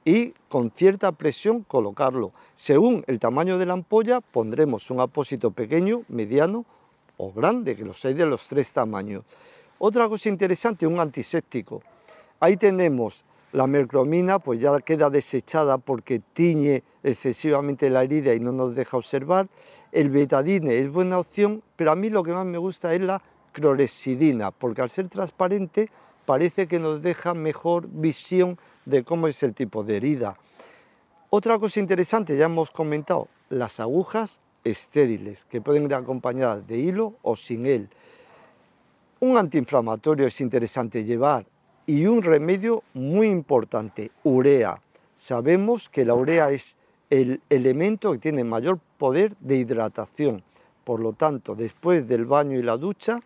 y 0.03 0.33
con 0.49 0.71
cierta 0.71 1.11
presión 1.11 1.63
colocarlo. 1.63 2.31
Según 2.55 3.03
el 3.07 3.19
tamaño 3.19 3.57
de 3.57 3.65
la 3.65 3.73
ampolla, 3.73 4.21
pondremos 4.21 4.89
un 4.89 5.01
apósito 5.01 5.51
pequeño, 5.51 6.03
mediano 6.07 6.65
o 7.17 7.31
grande, 7.31 7.75
que 7.75 7.83
los 7.83 8.03
hay 8.05 8.13
de 8.13 8.25
los 8.25 8.47
tres 8.47 8.71
tamaños. 8.71 9.23
Otra 9.79 10.07
cosa 10.07 10.29
interesante, 10.29 10.87
un 10.87 10.99
antiséptico. 10.99 11.81
Ahí 12.39 12.57
tenemos 12.57 13.25
la 13.51 13.67
mercromina, 13.67 14.39
pues 14.39 14.59
ya 14.59 14.77
queda 14.79 15.09
desechada 15.09 15.77
porque 15.77 16.19
tiñe 16.19 16.83
excesivamente 17.03 17.89
la 17.89 18.03
herida 18.03 18.33
y 18.33 18.39
no 18.39 18.51
nos 18.51 18.75
deja 18.75 18.97
observar. 18.97 19.47
El 19.91 20.09
betadine 20.09 20.77
es 20.79 20.91
buena 20.91 21.19
opción, 21.19 21.63
pero 21.75 21.91
a 21.91 21.95
mí 21.95 22.09
lo 22.09 22.23
que 22.23 22.31
más 22.31 22.45
me 22.45 22.57
gusta 22.57 22.93
es 22.93 23.01
la 23.01 23.21
clorexidina, 23.53 24.51
porque 24.51 24.81
al 24.81 24.89
ser 24.89 25.07
transparente 25.07 25.89
parece 26.25 26.67
que 26.67 26.79
nos 26.79 27.01
deja 27.01 27.33
mejor 27.33 27.87
visión 27.87 28.59
de 28.85 29.03
cómo 29.03 29.27
es 29.27 29.41
el 29.43 29.53
tipo 29.53 29.83
de 29.83 29.97
herida. 29.97 30.37
Otra 31.29 31.57
cosa 31.57 31.79
interesante, 31.79 32.37
ya 32.37 32.45
hemos 32.45 32.69
comentado, 32.71 33.27
las 33.49 33.79
agujas 33.79 34.41
estériles, 34.69 35.45
que 35.45 35.61
pueden 35.61 35.85
ir 35.85 35.93
acompañadas 35.93 36.67
de 36.67 36.77
hilo 36.77 37.15
o 37.21 37.35
sin 37.35 37.65
él. 37.65 37.89
Un 39.19 39.37
antiinflamatorio 39.37 40.27
es 40.27 40.41
interesante 40.41 41.03
llevar 41.03 41.45
y 41.85 42.05
un 42.05 42.21
remedio 42.21 42.83
muy 42.93 43.27
importante, 43.27 44.11
urea. 44.23 44.81
Sabemos 45.15 45.89
que 45.89 46.05
la 46.05 46.13
urea 46.13 46.51
es 46.51 46.77
el 47.09 47.41
elemento 47.49 48.11
que 48.11 48.19
tiene 48.19 48.43
mayor 48.43 48.79
poder 48.97 49.35
de 49.39 49.57
hidratación. 49.57 50.43
Por 50.83 50.99
lo 50.99 51.13
tanto, 51.13 51.55
después 51.55 52.07
del 52.07 52.25
baño 52.25 52.59
y 52.59 52.63
la 52.63 52.77
ducha, 52.77 53.19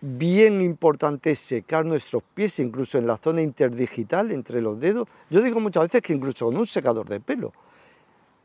bien 0.00 0.62
importante 0.62 1.36
secar 1.36 1.84
nuestros 1.84 2.22
pies, 2.34 2.58
incluso 2.58 2.98
en 2.98 3.06
la 3.06 3.16
zona 3.16 3.42
interdigital, 3.42 4.32
entre 4.32 4.60
los 4.60 4.80
dedos. 4.80 5.08
Yo 5.28 5.42
digo 5.42 5.60
muchas 5.60 5.84
veces 5.84 6.02
que 6.02 6.12
incluso 6.12 6.46
con 6.46 6.56
un 6.56 6.66
secador 6.66 7.08
de 7.08 7.20
pelo. 7.20 7.52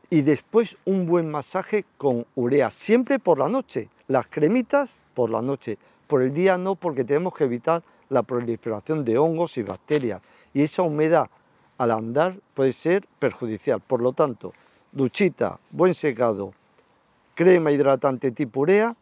Y 0.08 0.22
después 0.22 0.76
un 0.84 1.06
buen 1.06 1.30
masaje 1.30 1.84
con 1.98 2.26
urea, 2.34 2.70
siempre 2.70 3.18
por 3.18 3.38
la 3.38 3.48
noche. 3.48 3.88
Las 4.08 4.28
cremitas 4.28 5.00
por 5.14 5.30
la 5.30 5.42
noche, 5.42 5.78
por 6.06 6.22
el 6.22 6.32
día 6.32 6.58
no, 6.58 6.76
porque 6.76 7.04
tenemos 7.04 7.34
que 7.34 7.44
evitar 7.44 7.82
la 8.08 8.22
proliferación 8.22 9.04
de 9.04 9.18
hongos 9.18 9.58
y 9.58 9.62
bacterias. 9.62 10.20
Y 10.54 10.62
esa 10.62 10.82
humedad 10.82 11.28
al 11.78 11.90
andar 11.90 12.38
puede 12.54 12.72
ser 12.72 13.06
perjudicial. 13.18 13.80
Por 13.80 14.00
lo 14.00 14.12
tanto, 14.12 14.52
duchita, 14.92 15.58
buen 15.70 15.94
secado, 15.94 16.52
crema 17.34 17.72
hidratante 17.72 18.30
tipo 18.30 18.60
urea 18.60 18.96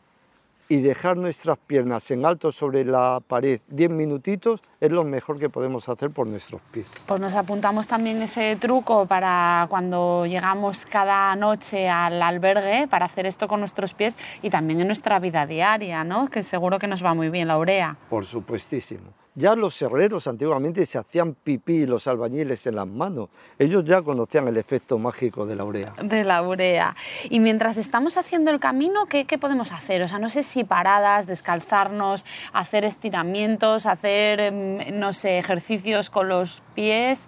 y 0.69 0.81
dejar 0.81 1.17
nuestras 1.17 1.59
piernas 1.59 2.11
en 2.11 2.25
alto 2.25 2.53
sobre 2.53 2.85
la 2.85 3.21
pared 3.27 3.61
10 3.69 3.91
minutitos 3.91 4.63
es 4.81 4.91
lo 4.91 5.05
mejor 5.05 5.39
que 5.39 5.49
podemos 5.49 5.89
hacer 5.89 6.11
por 6.11 6.27
nuestros 6.27 6.61
pies. 6.73 6.87
Pues 7.07 7.21
nos 7.21 7.35
apuntamos 7.35 7.87
también 7.87 8.23
ese 8.23 8.57
truco 8.57 9.07
para 9.07 9.67
cuando 9.69 10.27
llegamos 10.27 10.87
cada 10.87 11.35
noche 11.37 11.89
al 11.89 12.23
albergue 12.23 12.87
para 12.89 13.07
hacer 13.07 13.27
esto 13.27 13.49
con 13.49 13.61
nuestros 13.61 13.95
pies 13.95 14.17
y 14.43 14.51
también 14.51 14.81
en 14.81 14.87
nuestra 14.87 15.19
vida 15.19 15.47
diaria, 15.47 16.05
¿no? 16.05 16.29
Que 16.29 16.43
seguro 16.43 16.79
que 16.79 16.87
nos 16.87 17.05
va 17.05 17.15
muy 17.15 17.31
bien 17.31 17.49
la 17.49 17.59
urea. 17.59 17.97
Por 18.09 18.25
supuestísimo. 18.25 19.24
Ya 19.37 19.57
los 19.57 19.83
herreros 19.83 20.29
antiguamente 20.29 20.87
se 20.87 20.97
hacían 20.97 21.35
pipí 21.35 21.87
los 21.87 22.07
albañiles 22.07 22.69
en 22.69 22.77
las 22.77 22.87
manos. 22.87 23.31
Ellos 23.59 23.85
ya 23.85 24.01
conocían 24.01 24.47
el 24.47 24.57
efecto 24.57 24.97
mágico 24.97 25.45
de 25.45 25.57
la 25.57 25.65
urea. 25.65 25.93
De 26.01 26.23
la 26.23 26.41
urea. 26.43 26.95
Y 27.31 27.41
mientras 27.41 27.77
estamos 27.77 28.17
haciendo 28.17 28.53
el 28.53 28.61
camino, 28.61 29.07
¿qué, 29.07 29.27
podemos 29.41 29.73
hacer? 29.73 30.03
O 30.03 30.09
sea, 30.09 30.21
no 30.21 30.31
sé 30.31 30.45
si 30.45 30.63
paradas, 30.63 31.27
descalzarnos, 31.27 32.25
hacer 32.53 32.85
estiramientos, 32.85 33.87
hacer, 33.87 34.39
em, 34.39 35.01
no 35.01 35.13
sé, 35.13 35.39
ejercicios 35.39 36.11
con 36.11 36.29
los 36.29 36.63
pies. 36.77 37.27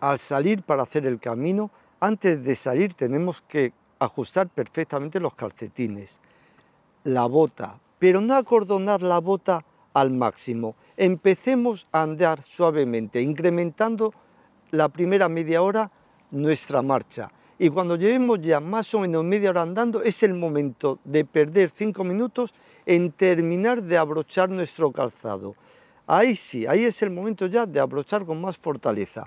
Al 0.00 0.18
salir 0.18 0.64
para 0.64 0.82
hacer 0.82 1.06
el 1.06 1.20
camino, 1.20 1.70
antes 2.00 2.42
de 2.42 2.56
salir 2.56 2.94
tenemos 2.94 3.42
que 3.42 3.72
ajustar 4.00 4.48
perfectamente 4.48 5.20
los 5.20 5.34
calcetines, 5.34 6.20
la 7.04 7.26
bota, 7.26 7.78
pero 8.00 8.20
no 8.20 8.34
acordonar 8.34 9.02
la 9.02 9.20
bota 9.20 9.64
al 9.94 10.10
máximo. 10.10 10.76
Empecemos 10.96 11.88
a 11.92 12.02
andar 12.02 12.42
suavemente, 12.42 13.20
incrementando 13.20 14.12
la 14.70 14.88
primera 14.88 15.28
media 15.28 15.62
hora 15.62 15.90
nuestra 16.30 16.82
marcha. 16.82 17.30
Y 17.58 17.68
cuando 17.68 17.96
llevemos 17.96 18.40
ya 18.40 18.60
más 18.60 18.94
o 18.94 19.00
menos 19.00 19.24
media 19.24 19.50
hora 19.50 19.62
andando, 19.62 20.02
es 20.02 20.22
el 20.22 20.34
momento 20.34 20.98
de 21.04 21.24
perder 21.24 21.70
cinco 21.70 22.04
minutos 22.04 22.54
en 22.86 23.12
terminar 23.12 23.82
de 23.82 23.98
abrochar 23.98 24.48
nuestro 24.48 24.90
calzado. 24.92 25.54
Ahí 26.06 26.34
sí, 26.34 26.66
ahí 26.66 26.84
es 26.84 27.02
el 27.02 27.10
momento 27.10 27.46
ya 27.46 27.66
de 27.66 27.78
abrochar 27.78 28.24
con 28.24 28.40
más 28.40 28.56
fortaleza. 28.56 29.26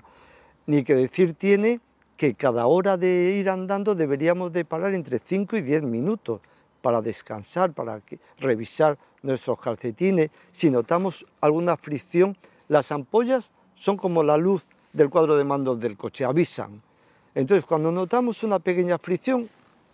Ni 0.66 0.82
que 0.82 0.94
decir 0.94 1.34
tiene 1.34 1.80
que 2.16 2.34
cada 2.34 2.66
hora 2.66 2.96
de 2.96 3.36
ir 3.38 3.48
andando 3.48 3.94
deberíamos 3.94 4.52
de 4.52 4.64
parar 4.64 4.94
entre 4.94 5.18
5 5.18 5.56
y 5.56 5.62
10 5.62 5.82
minutos 5.82 6.40
para 6.82 7.00
descansar, 7.00 7.72
para 7.72 8.02
revisar 8.38 8.98
nuestros 9.24 9.58
calcetines, 9.58 10.30
si 10.52 10.70
notamos 10.70 11.26
alguna 11.40 11.76
fricción, 11.76 12.36
las 12.68 12.92
ampollas 12.92 13.52
son 13.74 13.96
como 13.96 14.22
la 14.22 14.36
luz 14.36 14.66
del 14.92 15.10
cuadro 15.10 15.36
de 15.36 15.44
mandos 15.44 15.80
del 15.80 15.96
coche, 15.96 16.24
avisan. 16.24 16.80
Entonces, 17.34 17.64
cuando 17.64 17.90
notamos 17.90 18.44
una 18.44 18.60
pequeña 18.60 18.98
fricción, 18.98 19.48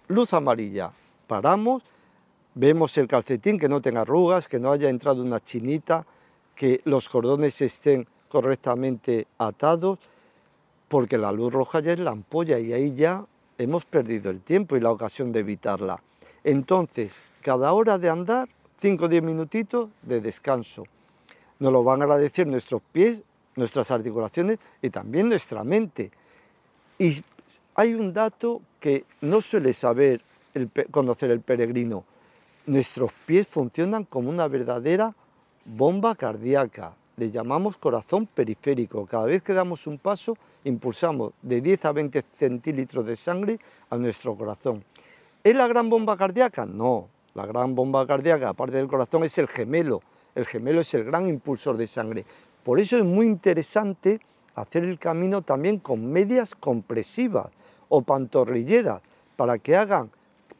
luz 0.08 0.34
amarilla, 0.34 0.92
paramos, 1.26 1.82
vemos 2.54 2.98
el 2.98 3.08
calcetín 3.08 3.58
que 3.58 3.68
no 3.68 3.80
tenga 3.80 4.02
arrugas, 4.02 4.48
que 4.48 4.58
no 4.58 4.70
haya 4.72 4.90
entrado 4.90 5.22
una 5.22 5.40
chinita, 5.40 6.04
que 6.54 6.82
los 6.84 7.08
cordones 7.08 7.62
estén 7.62 8.06
correctamente 8.28 9.26
atados, 9.38 9.98
porque 10.88 11.16
la 11.16 11.32
luz 11.32 11.52
roja 11.52 11.80
ya 11.80 11.92
es 11.92 11.98
la 12.00 12.10
ampolla 12.10 12.58
y 12.58 12.72
ahí 12.72 12.94
ya 12.94 13.24
hemos 13.58 13.84
perdido 13.84 14.30
el 14.30 14.42
tiempo 14.42 14.76
y 14.76 14.80
la 14.80 14.90
ocasión 14.90 15.32
de 15.32 15.40
evitarla. 15.40 16.02
Entonces, 16.44 17.22
cada 17.42 17.72
hora 17.72 17.96
de 17.96 18.10
andar 18.10 18.48
5 18.80 19.04
o 19.04 19.08
10 19.08 19.22
minutitos 19.22 19.90
de 20.02 20.20
descanso. 20.20 20.84
Nos 21.58 21.72
lo 21.72 21.84
van 21.84 22.00
a 22.00 22.04
agradecer 22.04 22.46
nuestros 22.46 22.80
pies, 22.92 23.22
nuestras 23.56 23.90
articulaciones 23.90 24.58
y 24.80 24.88
también 24.88 25.28
nuestra 25.28 25.64
mente. 25.64 26.10
Y 26.98 27.22
hay 27.74 27.94
un 27.94 28.12
dato 28.12 28.62
que 28.80 29.04
no 29.20 29.42
suele 29.42 29.74
saber 29.74 30.22
conocer 30.90 31.30
el 31.30 31.40
peregrino. 31.40 32.04
Nuestros 32.66 33.12
pies 33.26 33.48
funcionan 33.48 34.04
como 34.04 34.30
una 34.30 34.48
verdadera 34.48 35.14
bomba 35.64 36.14
cardíaca. 36.14 36.96
Le 37.16 37.30
llamamos 37.30 37.76
corazón 37.76 38.26
periférico. 38.26 39.04
Cada 39.04 39.26
vez 39.26 39.42
que 39.42 39.52
damos 39.52 39.86
un 39.86 39.98
paso, 39.98 40.38
impulsamos 40.64 41.32
de 41.42 41.60
10 41.60 41.84
a 41.84 41.92
20 41.92 42.24
centímetros 42.32 43.04
de 43.04 43.16
sangre 43.16 43.58
a 43.90 43.96
nuestro 43.96 44.34
corazón. 44.34 44.82
¿Es 45.44 45.54
la 45.54 45.68
gran 45.68 45.90
bomba 45.90 46.16
cardíaca? 46.16 46.64
No, 46.64 47.08
la 47.34 47.46
gran 47.46 47.74
bomba 47.74 48.06
cardíaca, 48.06 48.48
aparte 48.48 48.76
del 48.76 48.88
corazón, 48.88 49.24
es 49.24 49.38
el 49.38 49.48
gemelo. 49.48 50.00
El 50.34 50.46
gemelo 50.46 50.80
es 50.80 50.94
el 50.94 51.04
gran 51.04 51.28
impulsor 51.28 51.76
de 51.76 51.86
sangre. 51.86 52.24
Por 52.62 52.80
eso 52.80 52.96
es 52.96 53.04
muy 53.04 53.26
interesante 53.26 54.20
hacer 54.54 54.84
el 54.84 54.98
camino 54.98 55.42
también 55.42 55.78
con 55.78 56.10
medias 56.10 56.54
compresivas 56.54 57.50
o 57.88 58.02
pantorrilleras 58.02 59.00
para 59.36 59.58
que 59.58 59.76
hagan, 59.76 60.10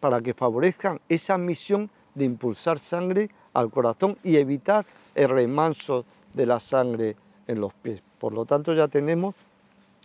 para 0.01 0.21
que 0.21 0.35
favorezcan 0.35 1.01
esa 1.09 1.39
misión 1.39 1.91
de 2.15 2.25
impulsar 2.25 2.79
sangre 2.79 3.31
al 3.53 3.71
corazón 3.71 4.17
y 4.23 4.37
evitar 4.37 4.87
el 5.15 5.29
remanso 5.29 6.05
de 6.33 6.47
la 6.47 6.61
sangre 6.61 7.17
en 7.47 7.61
los 7.61 7.75
pies. 7.75 8.03
Por 8.19 8.33
lo 8.33 8.45
tanto, 8.47 8.75
ya 8.75 8.89
tenemos 8.89 9.35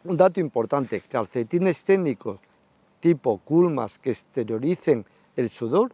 un 0.04 0.18
dato 0.18 0.40
importante, 0.40 1.02
calcetines 1.02 1.84
técnicos 1.84 2.40
tipo 3.00 3.38
culmas 3.38 4.00
que 4.00 4.12
exterioricen 4.12 5.06
el 5.36 5.50
sudor 5.50 5.92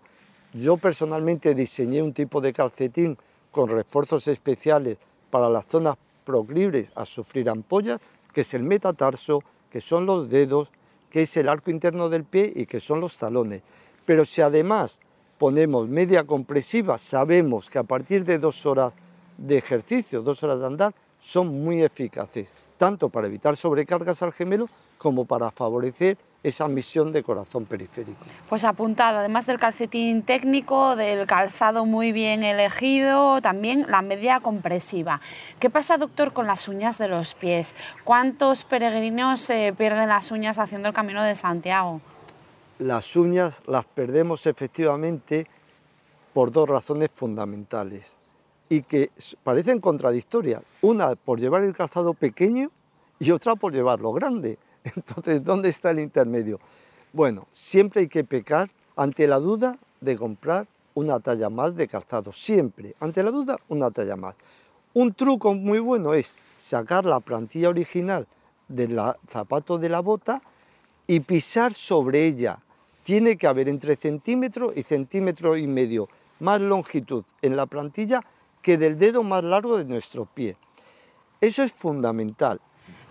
yo 0.53 0.77
personalmente 0.77 1.55
diseñé 1.55 2.01
un 2.01 2.13
tipo 2.13 2.41
de 2.41 2.53
calcetín 2.53 3.17
con 3.51 3.69
refuerzos 3.69 4.27
especiales 4.27 4.97
para 5.29 5.49
las 5.49 5.65
zonas 5.65 5.95
proclives 6.25 6.91
a 6.95 7.05
sufrir 7.05 7.49
ampollas, 7.49 7.99
que 8.33 8.41
es 8.41 8.53
el 8.53 8.63
metatarso, 8.63 9.43
que 9.71 9.81
son 9.81 10.05
los 10.05 10.29
dedos, 10.29 10.71
que 11.09 11.23
es 11.23 11.37
el 11.37 11.49
arco 11.49 11.71
interno 11.71 12.09
del 12.09 12.23
pie 12.23 12.51
y 12.55 12.65
que 12.65 12.79
son 12.79 12.99
los 12.99 13.17
talones. 13.17 13.61
Pero 14.05 14.25
si 14.25 14.41
además 14.41 14.99
ponemos 15.37 15.87
media 15.87 16.23
compresiva, 16.25 16.97
sabemos 16.97 17.69
que 17.69 17.79
a 17.79 17.83
partir 17.83 18.23
de 18.23 18.37
dos 18.37 18.65
horas 18.65 18.93
de 19.37 19.57
ejercicio, 19.57 20.21
dos 20.21 20.43
horas 20.43 20.59
de 20.59 20.67
andar, 20.67 20.93
son 21.19 21.47
muy 21.63 21.81
eficaces, 21.81 22.49
tanto 22.77 23.09
para 23.09 23.27
evitar 23.27 23.55
sobrecargas 23.55 24.21
al 24.21 24.33
gemelo 24.33 24.69
como 24.97 25.25
para 25.25 25.51
favorecer 25.51 26.17
esa 26.43 26.67
misión 26.67 27.11
de 27.11 27.23
corazón 27.23 27.65
periférico. 27.65 28.25
Pues 28.49 28.63
apuntado, 28.63 29.19
además 29.19 29.45
del 29.45 29.59
calcetín 29.59 30.23
técnico, 30.23 30.95
del 30.95 31.27
calzado 31.27 31.85
muy 31.85 32.11
bien 32.11 32.43
elegido, 32.43 33.41
también 33.41 33.85
la 33.87 34.01
media 34.01 34.39
compresiva. 34.39 35.21
¿Qué 35.59 35.69
pasa, 35.69 35.97
doctor, 35.97 36.33
con 36.33 36.47
las 36.47 36.67
uñas 36.67 36.97
de 36.97 37.07
los 37.07 37.33
pies? 37.33 37.75
¿Cuántos 38.03 38.63
peregrinos 38.63 39.41
se 39.41 39.73
pierden 39.77 40.09
las 40.09 40.31
uñas 40.31 40.57
haciendo 40.59 40.87
el 40.87 40.93
camino 40.93 41.23
de 41.23 41.35
Santiago? 41.35 42.01
las 42.81 43.15
uñas 43.15 43.61
las 43.67 43.85
perdemos 43.85 44.47
efectivamente 44.47 45.45
por 46.33 46.51
dos 46.51 46.67
razones 46.67 47.11
fundamentales 47.11 48.17
y 48.69 48.81
que 48.81 49.11
parecen 49.43 49.79
contradictorias. 49.79 50.63
Una 50.81 51.15
por 51.15 51.39
llevar 51.39 51.63
el 51.63 51.75
calzado 51.75 52.15
pequeño 52.15 52.71
y 53.19 53.29
otra 53.31 53.55
por 53.55 53.71
llevarlo 53.71 54.11
grande. 54.13 54.57
Entonces, 54.95 55.43
¿dónde 55.43 55.69
está 55.69 55.91
el 55.91 55.99
intermedio? 55.99 56.59
Bueno, 57.13 57.47
siempre 57.51 58.01
hay 58.01 58.07
que 58.07 58.23
pecar 58.23 58.69
ante 58.95 59.27
la 59.27 59.39
duda 59.39 59.77
de 59.99 60.17
comprar 60.17 60.67
una 60.93 61.19
talla 61.19 61.49
más 61.49 61.75
de 61.75 61.87
calzado. 61.87 62.31
Siempre, 62.31 62.95
ante 62.99 63.23
la 63.23 63.31
duda, 63.31 63.57
una 63.69 63.91
talla 63.91 64.15
más. 64.15 64.35
Un 64.93 65.13
truco 65.13 65.53
muy 65.53 65.79
bueno 65.79 66.13
es 66.13 66.37
sacar 66.57 67.05
la 67.05 67.19
plantilla 67.19 67.69
original 67.69 68.27
del 68.67 68.99
zapato 69.27 69.77
de 69.77 69.89
la 69.89 69.99
bota 70.01 70.41
y 71.07 71.19
pisar 71.21 71.73
sobre 71.73 72.25
ella 72.25 72.59
tiene 73.03 73.37
que 73.37 73.47
haber 73.47 73.67
entre 73.67 73.95
centímetro 73.95 74.71
y 74.75 74.83
centímetro 74.83 75.57
y 75.57 75.67
medio 75.67 76.07
más 76.39 76.61
longitud 76.61 77.23
en 77.41 77.55
la 77.55 77.65
plantilla 77.65 78.21
que 78.61 78.77
del 78.77 78.97
dedo 78.97 79.23
más 79.23 79.43
largo 79.43 79.77
de 79.77 79.85
nuestro 79.85 80.25
pie. 80.25 80.55
Eso 81.39 81.63
es 81.63 81.73
fundamental. 81.73 82.61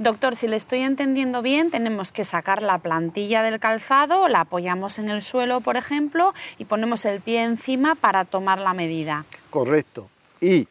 Doctor, 0.00 0.34
si 0.34 0.48
le 0.48 0.56
estoy 0.56 0.78
entendiendo 0.78 1.42
bien, 1.42 1.70
tenemos 1.70 2.10
que 2.10 2.24
sacar 2.24 2.62
la 2.62 2.78
plantilla 2.78 3.42
del 3.42 3.60
calzado, 3.60 4.28
la 4.28 4.40
apoyamos 4.40 4.98
en 4.98 5.10
el 5.10 5.20
suelo, 5.20 5.60
por 5.60 5.76
ejemplo, 5.76 6.32
y 6.56 6.64
ponemos 6.64 7.04
el 7.04 7.20
pie 7.20 7.42
encima 7.42 7.94
para 7.96 8.24
tomar 8.24 8.60
la 8.60 8.72
medida. 8.72 9.26
Correcto. 9.50 10.08
Y 10.40 10.66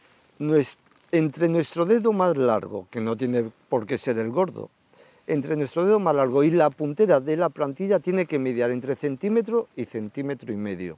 entre 1.12 1.48
nuestro 1.48 1.86
dedo 1.86 2.12
más 2.12 2.38
largo, 2.38 2.88
que 2.90 3.02
no 3.02 3.16
tiene 3.16 3.52
por 3.70 3.86
qué 3.86 4.00
ser 4.00 4.18
el 4.18 4.32
gordo, 4.32 4.72
entre 5.28 5.56
nuestro 5.56 5.86
dedo 5.86 6.00
más 6.00 6.16
largo 6.16 6.44
y 6.44 6.50
la 6.50 6.72
puntera 6.72 7.20
de 7.20 7.38
la 7.38 7.50
plantilla 7.50 8.00
tiene 8.00 8.26
que 8.26 8.40
mediar 8.40 8.72
entre 8.72 8.96
centímetro 8.96 9.68
y 9.76 9.86
centímetro 9.86 10.52
y 10.52 10.58
medio. 10.58 10.98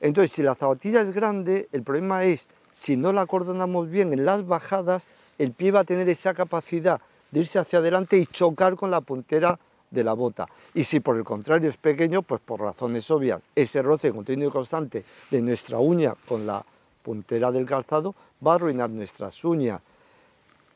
Entonces, 0.00 0.32
si 0.32 0.42
la 0.42 0.56
zapatilla 0.56 1.02
es 1.02 1.12
grande, 1.12 1.68
el 1.70 1.84
problema 1.84 2.24
es, 2.24 2.48
si 2.72 2.96
no 2.96 3.12
la 3.12 3.20
acordonamos 3.20 3.88
bien 3.90 4.12
en 4.12 4.24
las 4.24 4.44
bajadas, 4.44 5.06
el 5.38 5.52
pie 5.52 5.70
va 5.70 5.80
a 5.80 5.84
tener 5.84 6.08
esa 6.08 6.34
capacidad 6.34 7.00
de 7.30 7.40
irse 7.40 7.58
hacia 7.58 7.80
adelante 7.80 8.16
y 8.16 8.26
chocar 8.26 8.76
con 8.76 8.90
la 8.90 9.00
puntera 9.00 9.58
de 9.90 10.04
la 10.04 10.14
bota. 10.14 10.46
Y 10.74 10.84
si 10.84 11.00
por 11.00 11.16
el 11.16 11.24
contrario 11.24 11.68
es 11.68 11.76
pequeño, 11.76 12.22
pues 12.22 12.40
por 12.40 12.60
razones 12.60 13.10
obvias, 13.10 13.40
ese 13.54 13.82
roce 13.82 14.12
continuo 14.12 14.48
y 14.48 14.52
constante 14.52 15.04
de 15.30 15.42
nuestra 15.42 15.78
uña 15.78 16.14
con 16.26 16.46
la 16.46 16.64
puntera 17.02 17.52
del 17.52 17.66
calzado 17.66 18.14
va 18.44 18.52
a 18.52 18.54
arruinar 18.56 18.90
nuestras 18.90 19.44
uñas. 19.44 19.80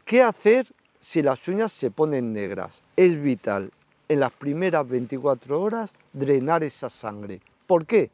¿Qué 0.05 0.23
hacer 0.23 0.67
si 1.01 1.23
las 1.23 1.49
uñas 1.49 1.73
se 1.73 1.91
ponen 1.91 2.33
negras. 2.33 2.85
Es 2.95 3.21
vital 3.21 3.73
en 4.09 4.21
las 4.21 4.31
primeras 4.31 4.87
24 4.87 5.61
horas 5.61 5.95
drenar 6.13 6.63
esa 6.63 6.91
sangre. 6.91 7.41
¿Por 7.67 7.87
qué? 7.87 8.11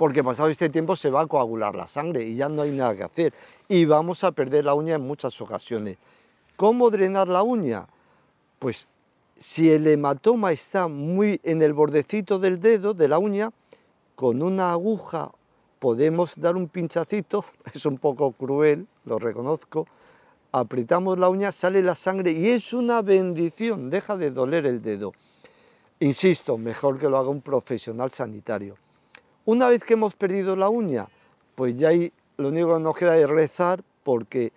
Porque 0.00 0.24
pasado 0.24 0.48
este 0.48 0.70
tiempo 0.70 0.96
se 0.96 1.10
va 1.10 1.20
a 1.20 1.26
coagular 1.26 1.74
la 1.74 1.86
sangre 1.86 2.22
y 2.22 2.34
ya 2.34 2.48
no 2.48 2.62
hay 2.62 2.70
nada 2.70 2.96
que 2.96 3.02
hacer 3.02 3.34
y 3.68 3.84
vamos 3.84 4.24
a 4.24 4.32
perder 4.32 4.64
la 4.64 4.72
uña 4.72 4.94
en 4.94 5.02
muchas 5.02 5.38
ocasiones. 5.42 5.98
¿Cómo 6.56 6.88
drenar 6.88 7.28
la 7.28 7.42
uña? 7.42 7.86
Pues 8.58 8.86
si 9.36 9.70
el 9.70 9.86
hematoma 9.86 10.52
está 10.52 10.88
muy 10.88 11.38
en 11.44 11.60
el 11.60 11.74
bordecito 11.74 12.38
del 12.38 12.58
dedo, 12.58 12.94
de 12.94 13.08
la 13.08 13.18
uña, 13.18 13.50
con 14.14 14.42
una 14.42 14.72
aguja 14.72 15.32
podemos 15.78 16.40
dar 16.40 16.56
un 16.56 16.68
pinchacito, 16.68 17.44
es 17.74 17.84
un 17.84 17.98
poco 17.98 18.32
cruel, 18.32 18.86
lo 19.04 19.18
reconozco, 19.18 19.86
apretamos 20.50 21.18
la 21.18 21.28
uña, 21.28 21.52
sale 21.52 21.82
la 21.82 21.94
sangre 21.94 22.32
y 22.32 22.48
es 22.48 22.72
una 22.72 23.02
bendición, 23.02 23.90
deja 23.90 24.16
de 24.16 24.30
doler 24.30 24.64
el 24.64 24.80
dedo. 24.80 25.12
Insisto, 25.98 26.56
mejor 26.56 26.96
que 26.98 27.10
lo 27.10 27.18
haga 27.18 27.28
un 27.28 27.42
profesional 27.42 28.10
sanitario. 28.10 28.78
Una 29.44 29.68
vez 29.68 29.82
que 29.84 29.94
hemos 29.94 30.14
perdido 30.14 30.54
la 30.54 30.68
uña, 30.68 31.08
pues 31.54 31.76
ya 31.76 31.88
hay, 31.88 32.12
lo 32.36 32.48
único 32.48 32.74
que 32.74 32.82
nos 32.82 32.96
queda 32.96 33.16
es 33.16 33.28
rezar 33.28 33.82
porque 34.02 34.52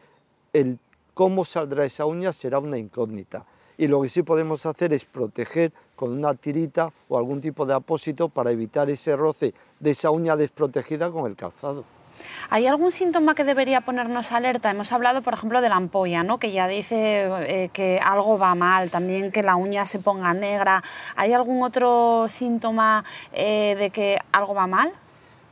el 0.51 0.79
cómo 1.13 1.45
saldrá 1.45 1.85
esa 1.85 2.05
uña 2.05 2.33
será 2.33 2.59
una 2.59 2.77
incógnita. 2.77 3.45
Y 3.77 3.87
lo 3.87 4.01
que 4.01 4.09
sí 4.09 4.23
podemos 4.23 4.65
hacer 4.65 4.93
es 4.93 5.05
proteger 5.05 5.71
con 5.95 6.11
una 6.11 6.35
tirita 6.35 6.91
o 7.07 7.17
algún 7.17 7.41
tipo 7.41 7.65
de 7.65 7.73
apósito 7.73 8.29
para 8.29 8.51
evitar 8.51 8.89
ese 8.89 9.15
roce 9.15 9.53
de 9.79 9.91
esa 9.91 10.11
uña 10.11 10.35
desprotegida 10.35 11.09
con 11.11 11.25
el 11.25 11.35
calzado. 11.35 11.85
¿Hay 12.49 12.67
algún 12.67 12.91
síntoma 12.91 13.35
que 13.35 13.43
debería 13.43 13.81
ponernos 13.81 14.31
alerta? 14.31 14.69
Hemos 14.69 14.91
hablado, 14.91 15.21
por 15.21 15.33
ejemplo, 15.33 15.61
de 15.61 15.69
la 15.69 15.75
ampolla, 15.75 16.23
¿no? 16.23 16.37
que 16.37 16.51
ya 16.51 16.67
dice 16.67 17.29
eh, 17.47 17.69
que 17.73 17.99
algo 17.99 18.37
va 18.37 18.55
mal, 18.55 18.89
también 18.89 19.31
que 19.31 19.43
la 19.43 19.55
uña 19.55 19.85
se 19.85 19.99
ponga 19.99 20.33
negra. 20.33 20.83
¿Hay 21.15 21.33
algún 21.33 21.63
otro 21.63 22.27
síntoma 22.29 23.03
eh, 23.31 23.75
de 23.77 23.89
que 23.89 24.19
algo 24.33 24.53
va 24.53 24.67
mal? 24.67 24.91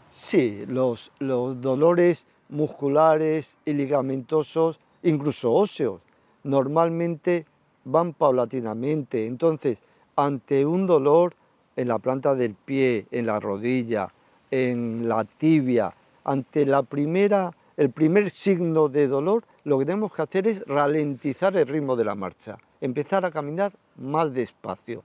Sí, 0.10 0.66
los, 0.68 1.12
los 1.20 1.62
dolores 1.62 2.28
musculares 2.50 3.58
y 3.64 3.74
ligamentosos, 3.74 4.80
incluso 5.04 5.54
óseos, 5.54 6.02
normalmente 6.44 7.46
van 7.86 8.14
paulatinamente. 8.14 9.26
Entonces, 9.26 9.80
ante 10.16 10.66
un 10.66 10.86
dolor 10.86 11.36
en 11.76 11.88
la 11.88 12.00
planta 12.00 12.36
del 12.36 12.56
pie, 12.56 13.08
en 13.12 13.26
la 13.26 13.40
rodilla, 13.40 14.14
en 14.50 15.08
la 15.08 15.24
tibia, 15.24 15.96
ante 16.26 16.66
la 16.66 16.84
primera, 16.84 17.52
el 17.78 17.92
primer 17.92 18.30
signo 18.30 18.90
de 18.90 19.08
dolor, 19.08 19.44
lo 19.64 19.80
que 19.80 19.86
tenemos 19.86 20.14
que 20.14 20.22
hacer 20.22 20.48
es 20.48 20.66
ralentizar 20.68 21.56
el 21.56 21.68
ritmo 21.68 21.96
de 21.96 22.06
la 22.06 22.16
marcha, 22.16 22.58
empezar 22.82 23.24
a 23.26 23.32
caminar 23.32 23.72
más 23.96 24.34
despacio. 24.34 25.04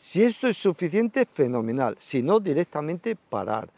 Si 0.00 0.22
esto 0.22 0.46
es 0.46 0.56
suficiente, 0.56 1.26
fenomenal. 1.26 1.96
Si 1.98 2.22
no, 2.22 2.38
directamente 2.38 3.16
parar. 3.16 3.68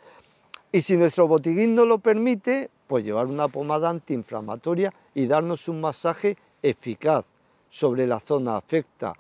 Y 0.71 0.83
si 0.83 0.99
nuestro 0.99 1.27
botiguín 1.27 1.75
no 1.75 1.87
lo 1.87 1.99
permite, 1.99 2.69
pues 2.87 3.05
llevar 3.05 3.27
una 3.27 3.49
pomada 3.49 3.89
antiinflamatoria 3.89 4.93
y 5.15 5.27
darnos 5.27 5.67
un 5.67 5.81
masaje 5.81 6.37
eficaz 6.63 7.25
sobre 7.71 8.07
la 8.07 8.21
zona 8.21 8.59
afecta, 8.59 9.15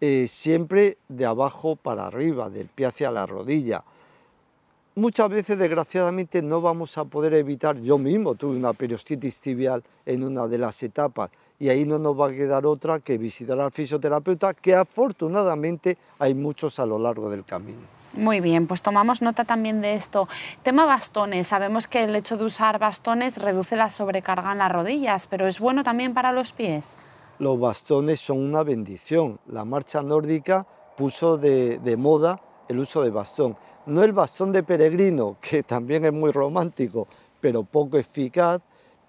eh, 0.00 0.26
siempre 0.28 0.96
de 1.08 1.26
abajo 1.26 1.76
para 1.76 2.06
arriba, 2.06 2.48
del 2.48 2.68
pie 2.68 2.86
hacia 2.86 3.10
la 3.10 3.26
rodilla. 3.26 3.84
Muchas 4.96 5.28
veces, 5.28 5.56
desgraciadamente, 5.56 6.42
no 6.42 6.60
vamos 6.60 6.98
a 6.98 7.04
poder 7.04 7.34
evitar, 7.34 7.80
yo 7.80 7.96
mismo 7.96 8.34
tuve 8.34 8.56
una 8.56 8.72
periostitis 8.72 9.40
tibial 9.40 9.84
en 10.04 10.24
una 10.24 10.48
de 10.48 10.58
las 10.58 10.82
etapas 10.82 11.30
y 11.60 11.68
ahí 11.68 11.84
no 11.84 12.00
nos 12.00 12.18
va 12.18 12.26
a 12.26 12.32
quedar 12.32 12.66
otra 12.66 12.98
que 12.98 13.16
visitar 13.16 13.60
al 13.60 13.70
fisioterapeuta, 13.70 14.52
que 14.52 14.74
afortunadamente 14.74 15.96
hay 16.18 16.34
muchos 16.34 16.80
a 16.80 16.86
lo 16.86 16.98
largo 16.98 17.30
del 17.30 17.44
camino. 17.44 17.78
Muy 18.14 18.40
bien, 18.40 18.66
pues 18.66 18.82
tomamos 18.82 19.22
nota 19.22 19.44
también 19.44 19.80
de 19.80 19.94
esto. 19.94 20.28
Tema 20.64 20.86
bastones. 20.86 21.46
Sabemos 21.46 21.86
que 21.86 22.02
el 22.02 22.16
hecho 22.16 22.36
de 22.36 22.44
usar 22.44 22.80
bastones 22.80 23.38
reduce 23.38 23.76
la 23.76 23.90
sobrecarga 23.90 24.50
en 24.50 24.58
las 24.58 24.72
rodillas, 24.72 25.28
pero 25.28 25.46
¿es 25.46 25.60
bueno 25.60 25.84
también 25.84 26.14
para 26.14 26.32
los 26.32 26.50
pies? 26.50 26.94
Los 27.38 27.60
bastones 27.60 28.18
son 28.18 28.38
una 28.38 28.64
bendición. 28.64 29.38
La 29.46 29.64
marcha 29.64 30.02
nórdica 30.02 30.66
puso 30.96 31.38
de, 31.38 31.78
de 31.78 31.96
moda 31.96 32.40
el 32.68 32.78
uso 32.78 33.02
de 33.02 33.10
bastón 33.10 33.56
no 33.86 34.02
el 34.02 34.12
bastón 34.12 34.52
de 34.52 34.62
peregrino, 34.62 35.36
que 35.40 35.62
también 35.62 36.04
es 36.04 36.12
muy 36.12 36.32
romántico, 36.32 37.08
pero 37.40 37.62
poco 37.62 37.98
eficaz, 37.98 38.60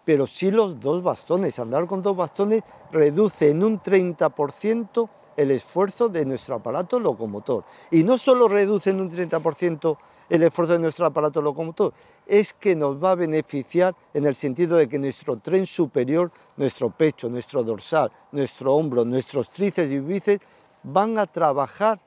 pero 0.03 0.25
sí 0.25 0.51
los 0.51 0.79
dos 0.79 1.03
bastones. 1.03 1.59
Andar 1.59 1.85
con 1.85 2.01
dos 2.01 2.15
bastones 2.15 2.63
reduce 2.91 3.49
en 3.49 3.63
un 3.63 3.79
30% 3.79 5.09
el 5.37 5.51
esfuerzo 5.51 6.09
de 6.09 6.25
nuestro 6.25 6.55
aparato 6.55 6.99
locomotor. 6.99 7.63
Y 7.89 8.03
no 8.03 8.17
solo 8.17 8.47
reduce 8.47 8.89
en 8.89 9.01
un 9.01 9.09
30% 9.09 9.97
el 10.29 10.43
esfuerzo 10.43 10.73
de 10.73 10.79
nuestro 10.79 11.05
aparato 11.05 11.41
locomotor, 11.41 11.93
es 12.25 12.53
que 12.53 12.75
nos 12.75 13.03
va 13.03 13.11
a 13.11 13.15
beneficiar 13.15 13.95
en 14.13 14.25
el 14.25 14.35
sentido 14.35 14.77
de 14.77 14.87
que 14.87 14.97
nuestro 14.97 15.37
tren 15.37 15.65
superior, 15.65 16.31
nuestro 16.55 16.89
pecho, 16.89 17.29
nuestro 17.29 17.63
dorsal, 17.63 18.11
nuestro 18.31 18.75
hombro, 18.75 19.03
nuestros 19.03 19.49
tríceps 19.49 19.91
y 19.91 19.99
bíceps 19.99 20.45
van 20.83 21.17
a 21.17 21.27
trabajar 21.27 21.99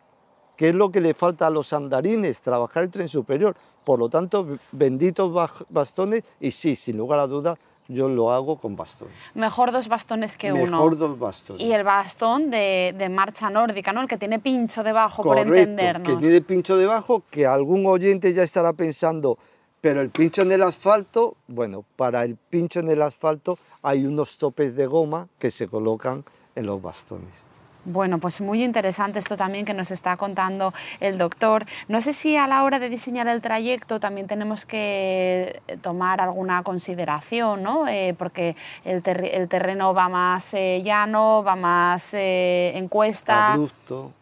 ¿Qué 0.56 0.68
es 0.68 0.74
lo 0.74 0.90
que 0.90 1.00
le 1.00 1.14
falta 1.14 1.46
a 1.46 1.50
los 1.50 1.72
andarines? 1.72 2.40
Trabajar 2.40 2.84
el 2.84 2.90
tren 2.90 3.08
superior. 3.08 3.56
Por 3.84 3.98
lo 3.98 4.08
tanto, 4.08 4.58
benditos 4.72 5.32
bastones 5.68 6.24
y 6.40 6.50
sí, 6.50 6.76
sin 6.76 6.96
lugar 6.96 7.18
a 7.18 7.26
dudas, 7.26 7.58
yo 7.88 8.08
lo 8.08 8.32
hago 8.32 8.56
con 8.56 8.76
bastones. 8.76 9.14
Mejor 9.34 9.72
dos 9.72 9.88
bastones 9.88 10.36
que 10.36 10.52
uno. 10.52 10.64
Mejor 10.64 10.96
dos 10.96 11.18
bastones. 11.18 11.62
Y 11.62 11.72
el 11.72 11.84
bastón 11.84 12.50
de, 12.50 13.08
marcha 13.10 13.50
nórdica, 13.50 13.92
¿no? 13.92 14.00
El 14.00 14.08
que 14.08 14.16
tiene 14.16 14.38
pincho 14.38 14.82
debajo, 14.82 15.22
por 15.22 15.38
entendernos. 15.38 16.08
que 16.08 16.16
tiene 16.16 16.40
pincho 16.40 16.76
debajo, 16.76 17.22
que 17.30 17.46
algún 17.46 17.84
oyente 17.86 18.32
ya 18.32 18.42
estará 18.42 18.72
pensando, 18.72 19.38
pero 19.80 20.00
el 20.00 20.10
pincho 20.10 20.42
en 20.42 20.52
el 20.52 20.62
asfalto, 20.62 21.36
bueno, 21.46 21.84
para 21.96 22.24
el 22.24 22.36
pincho 22.36 22.80
en 22.80 22.88
el 22.88 23.02
asfalto 23.02 23.58
hay 23.82 24.06
unos 24.06 24.38
topes 24.38 24.74
de 24.74 24.86
goma 24.86 25.28
que 25.38 25.50
se 25.50 25.68
colocan 25.68 26.24
en 26.54 26.66
los 26.66 26.80
bastones. 26.80 27.44
Bueno, 27.84 28.18
pues 28.18 28.40
muy 28.40 28.64
interesante 28.64 29.18
esto 29.18 29.36
también 29.36 29.66
que 29.66 29.74
nos 29.74 29.90
está 29.90 30.16
contando 30.16 30.72
el 31.00 31.18
doctor. 31.18 31.66
No 31.88 32.00
sé 32.00 32.12
si 32.12 32.36
a 32.36 32.46
la 32.46 32.64
hora 32.64 32.78
de 32.78 32.88
diseñar 32.88 33.28
el 33.28 33.42
trayecto 33.42 34.00
también 34.00 34.26
tenemos 34.26 34.64
que 34.64 35.60
tomar 35.82 36.20
alguna 36.20 36.62
consideración, 36.62 37.62
¿no? 37.62 37.86
Eh, 37.86 38.14
porque 38.18 38.56
el, 38.84 39.02
terreno 39.02 39.92
va 39.92 40.08
más 40.08 40.54
eh, 40.54 40.80
llano, 40.82 41.42
va 41.44 41.56
más 41.56 42.14
eh, 42.14 42.72
en 42.74 42.88
cuesta. 42.88 43.52
Abrupto. 43.52 44.12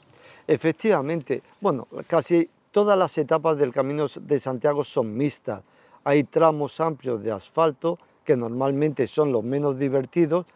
Efectivamente, 0.46 1.42
bueno, 1.60 1.86
casi 2.08 2.50
todas 2.72 2.98
las 2.98 3.16
etapas 3.16 3.56
del 3.58 3.70
Camino 3.70 4.06
de 4.20 4.40
Santiago 4.40 4.82
son 4.82 5.16
mixtas. 5.16 5.62
Hay 6.04 6.24
tramos 6.24 6.80
amplios 6.80 7.22
de 7.22 7.30
asfalto, 7.30 7.98
que 8.24 8.36
normalmente 8.36 9.06
son 9.06 9.30
los 9.30 9.44
menos 9.44 9.78
divertidos, 9.78 10.46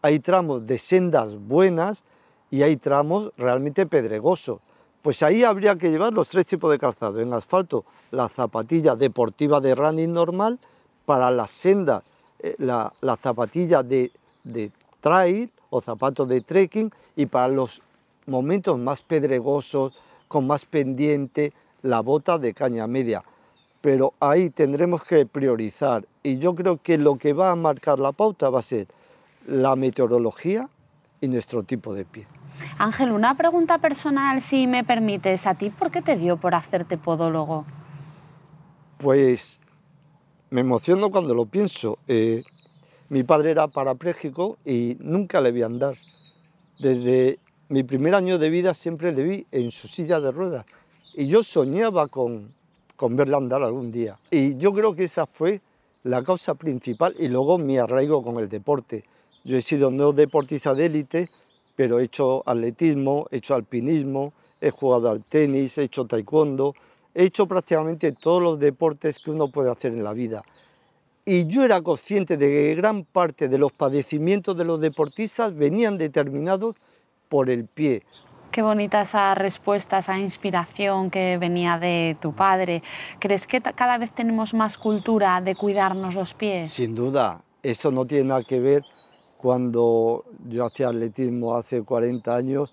hay 0.00 0.18
tramos 0.18 0.66
de 0.66 0.78
sendas 0.78 1.36
buenas 1.36 2.04
y 2.54 2.62
hay 2.62 2.76
tramos 2.76 3.32
realmente 3.36 3.84
pedregosos. 3.84 4.60
Pues 5.02 5.24
ahí 5.24 5.42
habría 5.42 5.74
que 5.74 5.90
llevar 5.90 6.12
los 6.12 6.28
tres 6.28 6.46
tipos 6.46 6.70
de 6.70 6.78
calzado. 6.78 7.18
En 7.18 7.32
asfalto, 7.32 7.84
la 8.12 8.28
zapatilla 8.28 8.94
deportiva 8.94 9.60
de 9.60 9.74
running 9.74 10.12
normal, 10.12 10.60
para 11.04 11.32
las 11.32 11.50
sendas, 11.50 12.04
eh, 12.38 12.54
la, 12.58 12.92
zapatilla 13.20 13.82
de, 13.82 14.12
de 14.44 14.70
trail 15.00 15.50
o 15.68 15.80
zapatos 15.80 16.28
de 16.28 16.42
trekking 16.42 16.92
y 17.16 17.26
para 17.26 17.48
los 17.48 17.82
momentos 18.26 18.78
más 18.78 19.02
pedregosos, 19.02 19.92
con 20.28 20.46
más 20.46 20.64
pendiente, 20.64 21.52
la 21.82 22.02
bota 22.02 22.38
de 22.38 22.54
caña 22.54 22.86
media. 22.86 23.24
Pero 23.80 24.14
ahí 24.20 24.48
tendremos 24.50 25.02
que 25.02 25.26
priorizar 25.26 26.06
y 26.22 26.38
yo 26.38 26.54
creo 26.54 26.80
que 26.80 26.98
lo 26.98 27.16
que 27.16 27.32
va 27.32 27.50
a 27.50 27.56
marcar 27.56 27.98
la 27.98 28.12
pauta 28.12 28.48
va 28.48 28.60
a 28.60 28.62
ser 28.62 28.86
la 29.44 29.74
meteorología 29.74 30.68
y 31.20 31.26
nuestro 31.26 31.64
tipo 31.64 31.92
de 31.94 32.04
pie. 32.04 32.24
Ángel, 32.78 33.12
una 33.12 33.36
pregunta 33.36 33.78
personal, 33.78 34.42
si 34.42 34.66
me 34.66 34.84
permites. 34.84 35.46
¿A 35.46 35.54
ti 35.54 35.70
por 35.70 35.90
qué 35.90 36.02
te 36.02 36.16
dio 36.16 36.36
por 36.36 36.54
hacerte 36.54 36.98
podólogo? 36.98 37.64
Pues 38.98 39.60
me 40.50 40.60
emociono 40.60 41.10
cuando 41.10 41.34
lo 41.34 41.46
pienso. 41.46 41.98
Eh, 42.08 42.42
mi 43.10 43.22
padre 43.22 43.50
era 43.52 43.68
parapléjico 43.68 44.58
y 44.64 44.96
nunca 45.00 45.40
le 45.40 45.52
vi 45.52 45.62
andar. 45.62 45.94
Desde 46.78 47.38
mi 47.68 47.82
primer 47.82 48.14
año 48.14 48.38
de 48.38 48.50
vida 48.50 48.74
siempre 48.74 49.12
le 49.12 49.22
vi 49.22 49.46
en 49.52 49.70
su 49.70 49.88
silla 49.88 50.20
de 50.20 50.32
ruedas 50.32 50.66
y 51.14 51.26
yo 51.26 51.42
soñaba 51.42 52.08
con, 52.08 52.52
con 52.96 53.18
andar 53.34 53.62
algún 53.62 53.90
día. 53.90 54.18
Y 54.30 54.56
yo 54.56 54.72
creo 54.72 54.94
que 54.94 55.04
esa 55.04 55.26
fue 55.26 55.60
la 56.02 56.22
causa 56.22 56.54
principal 56.54 57.14
y 57.18 57.28
luego 57.28 57.58
mi 57.58 57.78
arraigo 57.78 58.22
con 58.22 58.38
el 58.38 58.48
deporte. 58.48 59.04
Yo 59.44 59.56
he 59.56 59.62
sido 59.62 59.90
no 59.90 60.12
deportista 60.12 60.74
de 60.74 60.86
élite, 60.86 61.30
pero 61.76 61.98
he 61.98 62.04
hecho 62.04 62.42
atletismo, 62.46 63.26
he 63.30 63.36
hecho 63.36 63.54
alpinismo, 63.54 64.32
he 64.60 64.70
jugado 64.70 65.10
al 65.10 65.22
tenis, 65.22 65.78
he 65.78 65.84
hecho 65.84 66.06
taekwondo, 66.06 66.74
he 67.14 67.24
hecho 67.24 67.46
prácticamente 67.46 68.12
todos 68.12 68.42
los 68.42 68.58
deportes 68.58 69.18
que 69.18 69.30
uno 69.30 69.48
puede 69.48 69.70
hacer 69.70 69.92
en 69.92 70.04
la 70.04 70.12
vida. 70.12 70.42
Y 71.26 71.46
yo 71.46 71.64
era 71.64 71.80
consciente 71.80 72.36
de 72.36 72.48
que 72.48 72.74
gran 72.74 73.04
parte 73.04 73.48
de 73.48 73.58
los 73.58 73.72
padecimientos 73.72 74.56
de 74.56 74.64
los 74.64 74.80
deportistas 74.80 75.56
venían 75.56 75.96
determinados 75.96 76.74
por 77.28 77.48
el 77.48 77.66
pie. 77.66 78.02
Qué 78.50 78.62
bonita 78.62 79.00
esa 79.00 79.34
respuesta, 79.34 79.98
esa 79.98 80.18
inspiración 80.18 81.10
que 81.10 81.38
venía 81.38 81.78
de 81.78 82.16
tu 82.20 82.34
padre. 82.34 82.82
¿Crees 83.18 83.46
que 83.46 83.60
cada 83.60 83.98
vez 83.98 84.14
tenemos 84.14 84.54
más 84.54 84.76
cultura 84.78 85.40
de 85.40 85.56
cuidarnos 85.56 86.14
los 86.14 86.34
pies? 86.34 86.70
Sin 86.70 86.94
duda, 86.94 87.42
eso 87.62 87.90
no 87.90 88.06
tiene 88.06 88.28
nada 88.28 88.44
que 88.44 88.60
ver 88.60 88.84
cuando 89.44 90.24
yo 90.46 90.64
hacía 90.64 90.88
atletismo 90.88 91.54
hace 91.54 91.82
40 91.82 92.34
años, 92.34 92.72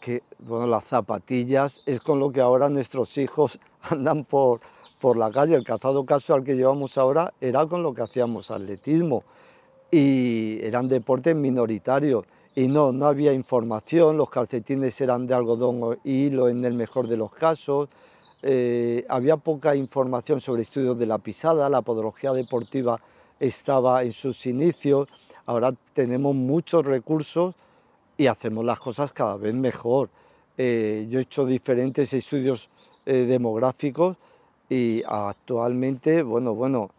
que 0.00 0.22
bueno, 0.38 0.68
las 0.68 0.84
zapatillas 0.84 1.82
es 1.86 2.00
con 2.00 2.20
lo 2.20 2.30
que 2.30 2.40
ahora 2.40 2.68
nuestros 2.68 3.18
hijos 3.18 3.58
andan 3.90 4.24
por, 4.24 4.60
por 5.00 5.16
la 5.16 5.32
calle. 5.32 5.56
El 5.56 5.64
calzado 5.64 6.06
casual 6.06 6.44
que 6.44 6.54
llevamos 6.54 6.98
ahora 6.98 7.34
era 7.40 7.66
con 7.66 7.82
lo 7.82 7.92
que 7.92 8.02
hacíamos 8.02 8.52
atletismo. 8.52 9.24
Y 9.90 10.60
eran 10.62 10.86
deportes 10.86 11.34
minoritarios. 11.34 12.22
Y 12.54 12.68
no, 12.68 12.92
no 12.92 13.06
había 13.06 13.32
información, 13.32 14.16
los 14.16 14.30
calcetines 14.30 15.00
eran 15.00 15.26
de 15.26 15.34
algodón 15.34 15.98
y 16.04 16.26
hilo 16.26 16.48
en 16.48 16.64
el 16.64 16.74
mejor 16.74 17.08
de 17.08 17.16
los 17.16 17.32
casos, 17.32 17.88
eh, 18.40 19.04
había 19.08 19.36
poca 19.36 19.74
información 19.74 20.40
sobre 20.40 20.62
estudios 20.62 20.96
de 20.96 21.06
la 21.06 21.18
pisada, 21.18 21.68
la 21.68 21.82
podología 21.82 22.30
deportiva 22.32 23.00
estaba 23.40 24.02
en 24.02 24.12
sus 24.12 24.46
inicios, 24.46 25.08
ahora 25.46 25.74
tenemos 25.92 26.34
muchos 26.34 26.84
recursos 26.84 27.54
y 28.16 28.26
hacemos 28.26 28.64
las 28.64 28.78
cosas 28.80 29.12
cada 29.12 29.36
vez 29.36 29.54
mejor. 29.54 30.10
Eh, 30.56 31.06
yo 31.08 31.18
he 31.18 31.22
hecho 31.22 31.46
diferentes 31.46 32.12
estudios 32.12 32.70
eh, 33.06 33.26
demográficos 33.26 34.16
y 34.68 35.02
actualmente, 35.06 36.22
bueno, 36.22 36.54
bueno, 36.54 36.90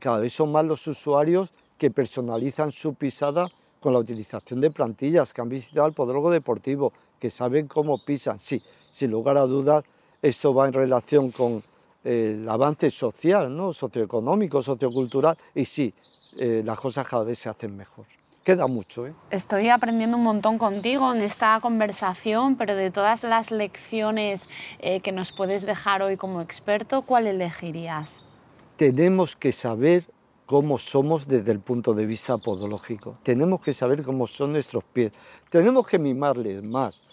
cada 0.00 0.20
vez 0.20 0.32
son 0.32 0.52
más 0.52 0.64
los 0.64 0.86
usuarios 0.86 1.52
que 1.76 1.90
personalizan 1.90 2.70
su 2.70 2.94
pisada 2.94 3.48
con 3.80 3.92
la 3.92 3.98
utilización 3.98 4.60
de 4.60 4.70
plantillas 4.70 5.32
que 5.32 5.40
han 5.40 5.48
visitado 5.48 5.88
el 5.88 5.92
podólogo 5.92 6.30
deportivo, 6.30 6.92
que 7.18 7.30
saben 7.30 7.66
cómo 7.66 8.02
pisan. 8.04 8.38
Sí, 8.38 8.62
sin 8.90 9.10
lugar 9.10 9.36
a 9.36 9.42
dudas, 9.42 9.84
esto 10.22 10.54
va 10.54 10.68
en 10.68 10.72
relación 10.72 11.32
con 11.32 11.56
eh, 11.56 11.62
el 12.04 12.48
avance 12.48 12.90
social, 12.90 13.54
¿no? 13.54 13.72
socioeconómico, 13.72 14.62
sociocultural, 14.62 15.36
y 15.54 15.64
sí, 15.64 15.94
eh, 16.36 16.62
las 16.64 16.78
cosas 16.78 17.06
cada 17.06 17.24
vez 17.24 17.38
se 17.38 17.48
hacen 17.48 17.76
mejor. 17.76 18.06
Queda 18.44 18.66
mucho. 18.66 19.06
¿eh? 19.06 19.14
Estoy 19.30 19.68
aprendiendo 19.68 20.16
un 20.16 20.24
montón 20.24 20.58
contigo 20.58 21.12
en 21.14 21.22
esta 21.22 21.60
conversación, 21.60 22.56
pero 22.56 22.74
de 22.74 22.90
todas 22.90 23.22
las 23.22 23.52
lecciones 23.52 24.48
eh, 24.80 25.00
que 25.00 25.12
nos 25.12 25.30
puedes 25.30 25.64
dejar 25.64 26.02
hoy 26.02 26.16
como 26.16 26.40
experto, 26.40 27.02
¿cuál 27.02 27.28
elegirías? 27.28 28.18
Tenemos 28.76 29.36
que 29.36 29.52
saber 29.52 30.06
cómo 30.46 30.76
somos 30.76 31.28
desde 31.28 31.52
el 31.52 31.60
punto 31.60 31.94
de 31.94 32.04
vista 32.04 32.36
podológico. 32.36 33.16
Tenemos 33.22 33.60
que 33.60 33.72
saber 33.72 34.02
cómo 34.02 34.26
son 34.26 34.52
nuestros 34.52 34.82
pies. 34.84 35.12
Tenemos 35.48 35.86
que 35.86 36.00
mimarles 36.00 36.64
más. 36.64 37.04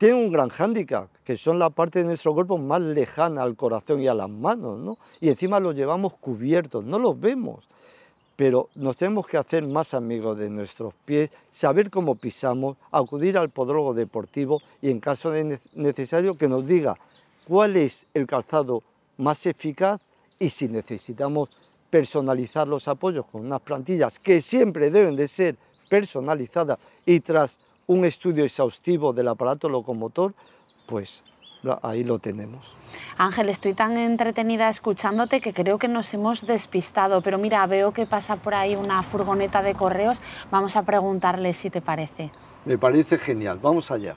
Tienen 0.00 0.16
un 0.16 0.32
gran 0.32 0.48
hándicap, 0.48 1.10
que 1.24 1.36
son 1.36 1.58
la 1.58 1.68
parte 1.68 1.98
de 1.98 2.06
nuestro 2.06 2.32
cuerpo 2.32 2.56
más 2.56 2.80
lejana 2.80 3.42
al 3.42 3.54
corazón 3.54 4.00
y 4.00 4.08
a 4.08 4.14
las 4.14 4.30
manos, 4.30 4.78
¿no? 4.78 4.96
Y 5.20 5.28
encima 5.28 5.60
los 5.60 5.74
llevamos 5.74 6.16
cubiertos, 6.16 6.82
no 6.82 6.98
los 6.98 7.20
vemos. 7.20 7.68
Pero 8.34 8.70
nos 8.76 8.96
tenemos 8.96 9.26
que 9.26 9.36
hacer 9.36 9.66
más 9.66 9.92
amigos 9.92 10.38
de 10.38 10.48
nuestros 10.48 10.94
pies, 11.04 11.28
saber 11.50 11.90
cómo 11.90 12.14
pisamos, 12.14 12.78
acudir 12.90 13.36
al 13.36 13.50
podólogo 13.50 13.92
deportivo 13.92 14.62
y 14.80 14.88
en 14.88 15.00
caso 15.00 15.32
de 15.32 15.60
necesario 15.74 16.34
que 16.38 16.48
nos 16.48 16.64
diga 16.64 16.96
cuál 17.46 17.76
es 17.76 18.06
el 18.14 18.26
calzado 18.26 18.82
más 19.18 19.44
eficaz 19.44 20.00
y 20.38 20.48
si 20.48 20.68
necesitamos 20.68 21.50
personalizar 21.90 22.66
los 22.66 22.88
apoyos 22.88 23.26
con 23.26 23.44
unas 23.44 23.60
plantillas 23.60 24.18
que 24.18 24.40
siempre 24.40 24.90
deben 24.90 25.14
de 25.14 25.28
ser 25.28 25.58
personalizadas 25.90 26.78
y 27.04 27.20
tras 27.20 27.60
un 27.90 28.04
estudio 28.04 28.44
exhaustivo 28.44 29.12
del 29.12 29.26
aparato 29.26 29.68
locomotor, 29.68 30.32
pues 30.86 31.24
ahí 31.82 32.04
lo 32.04 32.20
tenemos. 32.20 32.72
Ángel, 33.18 33.48
estoy 33.48 33.74
tan 33.74 33.96
entretenida 33.96 34.68
escuchándote 34.68 35.40
que 35.40 35.52
creo 35.52 35.76
que 35.76 35.88
nos 35.88 36.14
hemos 36.14 36.46
despistado, 36.46 37.20
pero 37.20 37.36
mira, 37.36 37.66
veo 37.66 37.92
que 37.92 38.06
pasa 38.06 38.36
por 38.36 38.54
ahí 38.54 38.76
una 38.76 39.02
furgoneta 39.02 39.60
de 39.62 39.74
correos, 39.74 40.22
vamos 40.52 40.76
a 40.76 40.84
preguntarle 40.84 41.52
si 41.52 41.68
te 41.68 41.80
parece. 41.80 42.30
Me 42.64 42.78
parece 42.78 43.18
genial, 43.18 43.58
vamos 43.60 43.90
allá. 43.90 44.16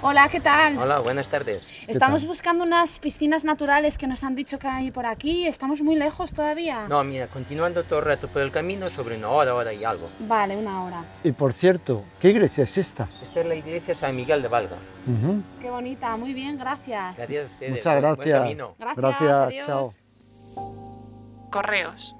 Hola, 0.00 0.28
¿qué 0.28 0.38
tal? 0.38 0.78
Hola, 0.78 1.00
buenas 1.00 1.28
tardes. 1.28 1.72
Estamos 1.88 2.24
buscando 2.24 2.62
unas 2.62 3.00
piscinas 3.00 3.44
naturales 3.44 3.98
que 3.98 4.06
nos 4.06 4.22
han 4.22 4.36
dicho 4.36 4.56
que 4.60 4.68
hay 4.68 4.92
por 4.92 5.06
aquí. 5.06 5.44
¿Estamos 5.44 5.82
muy 5.82 5.96
lejos 5.96 6.32
todavía? 6.32 6.86
No, 6.86 7.02
mira, 7.02 7.26
continuando 7.26 7.82
todo 7.82 7.98
el 7.98 8.04
rato 8.04 8.28
por 8.28 8.42
el 8.42 8.52
camino, 8.52 8.90
sobre 8.90 9.16
una 9.16 9.28
hora, 9.30 9.54
hora 9.56 9.72
y 9.72 9.82
algo. 9.82 10.08
Vale, 10.20 10.56
una 10.56 10.84
hora. 10.84 11.04
Y 11.24 11.32
por 11.32 11.52
cierto, 11.52 12.04
¿qué 12.20 12.30
iglesia 12.30 12.62
es 12.62 12.78
esta? 12.78 13.08
Esta 13.20 13.40
es 13.40 13.46
la 13.46 13.56
iglesia 13.56 13.92
San 13.96 14.14
Miguel 14.14 14.40
de 14.40 14.48
Valga. 14.48 14.76
Qué 15.60 15.68
bonita, 15.68 16.16
muy 16.16 16.32
bien, 16.32 16.58
gracias. 16.58 17.16
Gracias 17.16 17.48
a 17.48 17.52
ustedes. 17.52 17.72
Muchas 17.72 17.96
gracias. 17.96 18.56
Gracias, 18.78 19.20
gracias 19.20 19.66
chao. 19.66 19.92
Correos, 21.50 22.14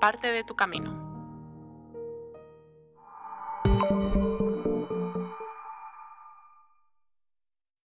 parte 0.00 0.26
de 0.28 0.44
tu 0.44 0.54
camino. 0.54 1.05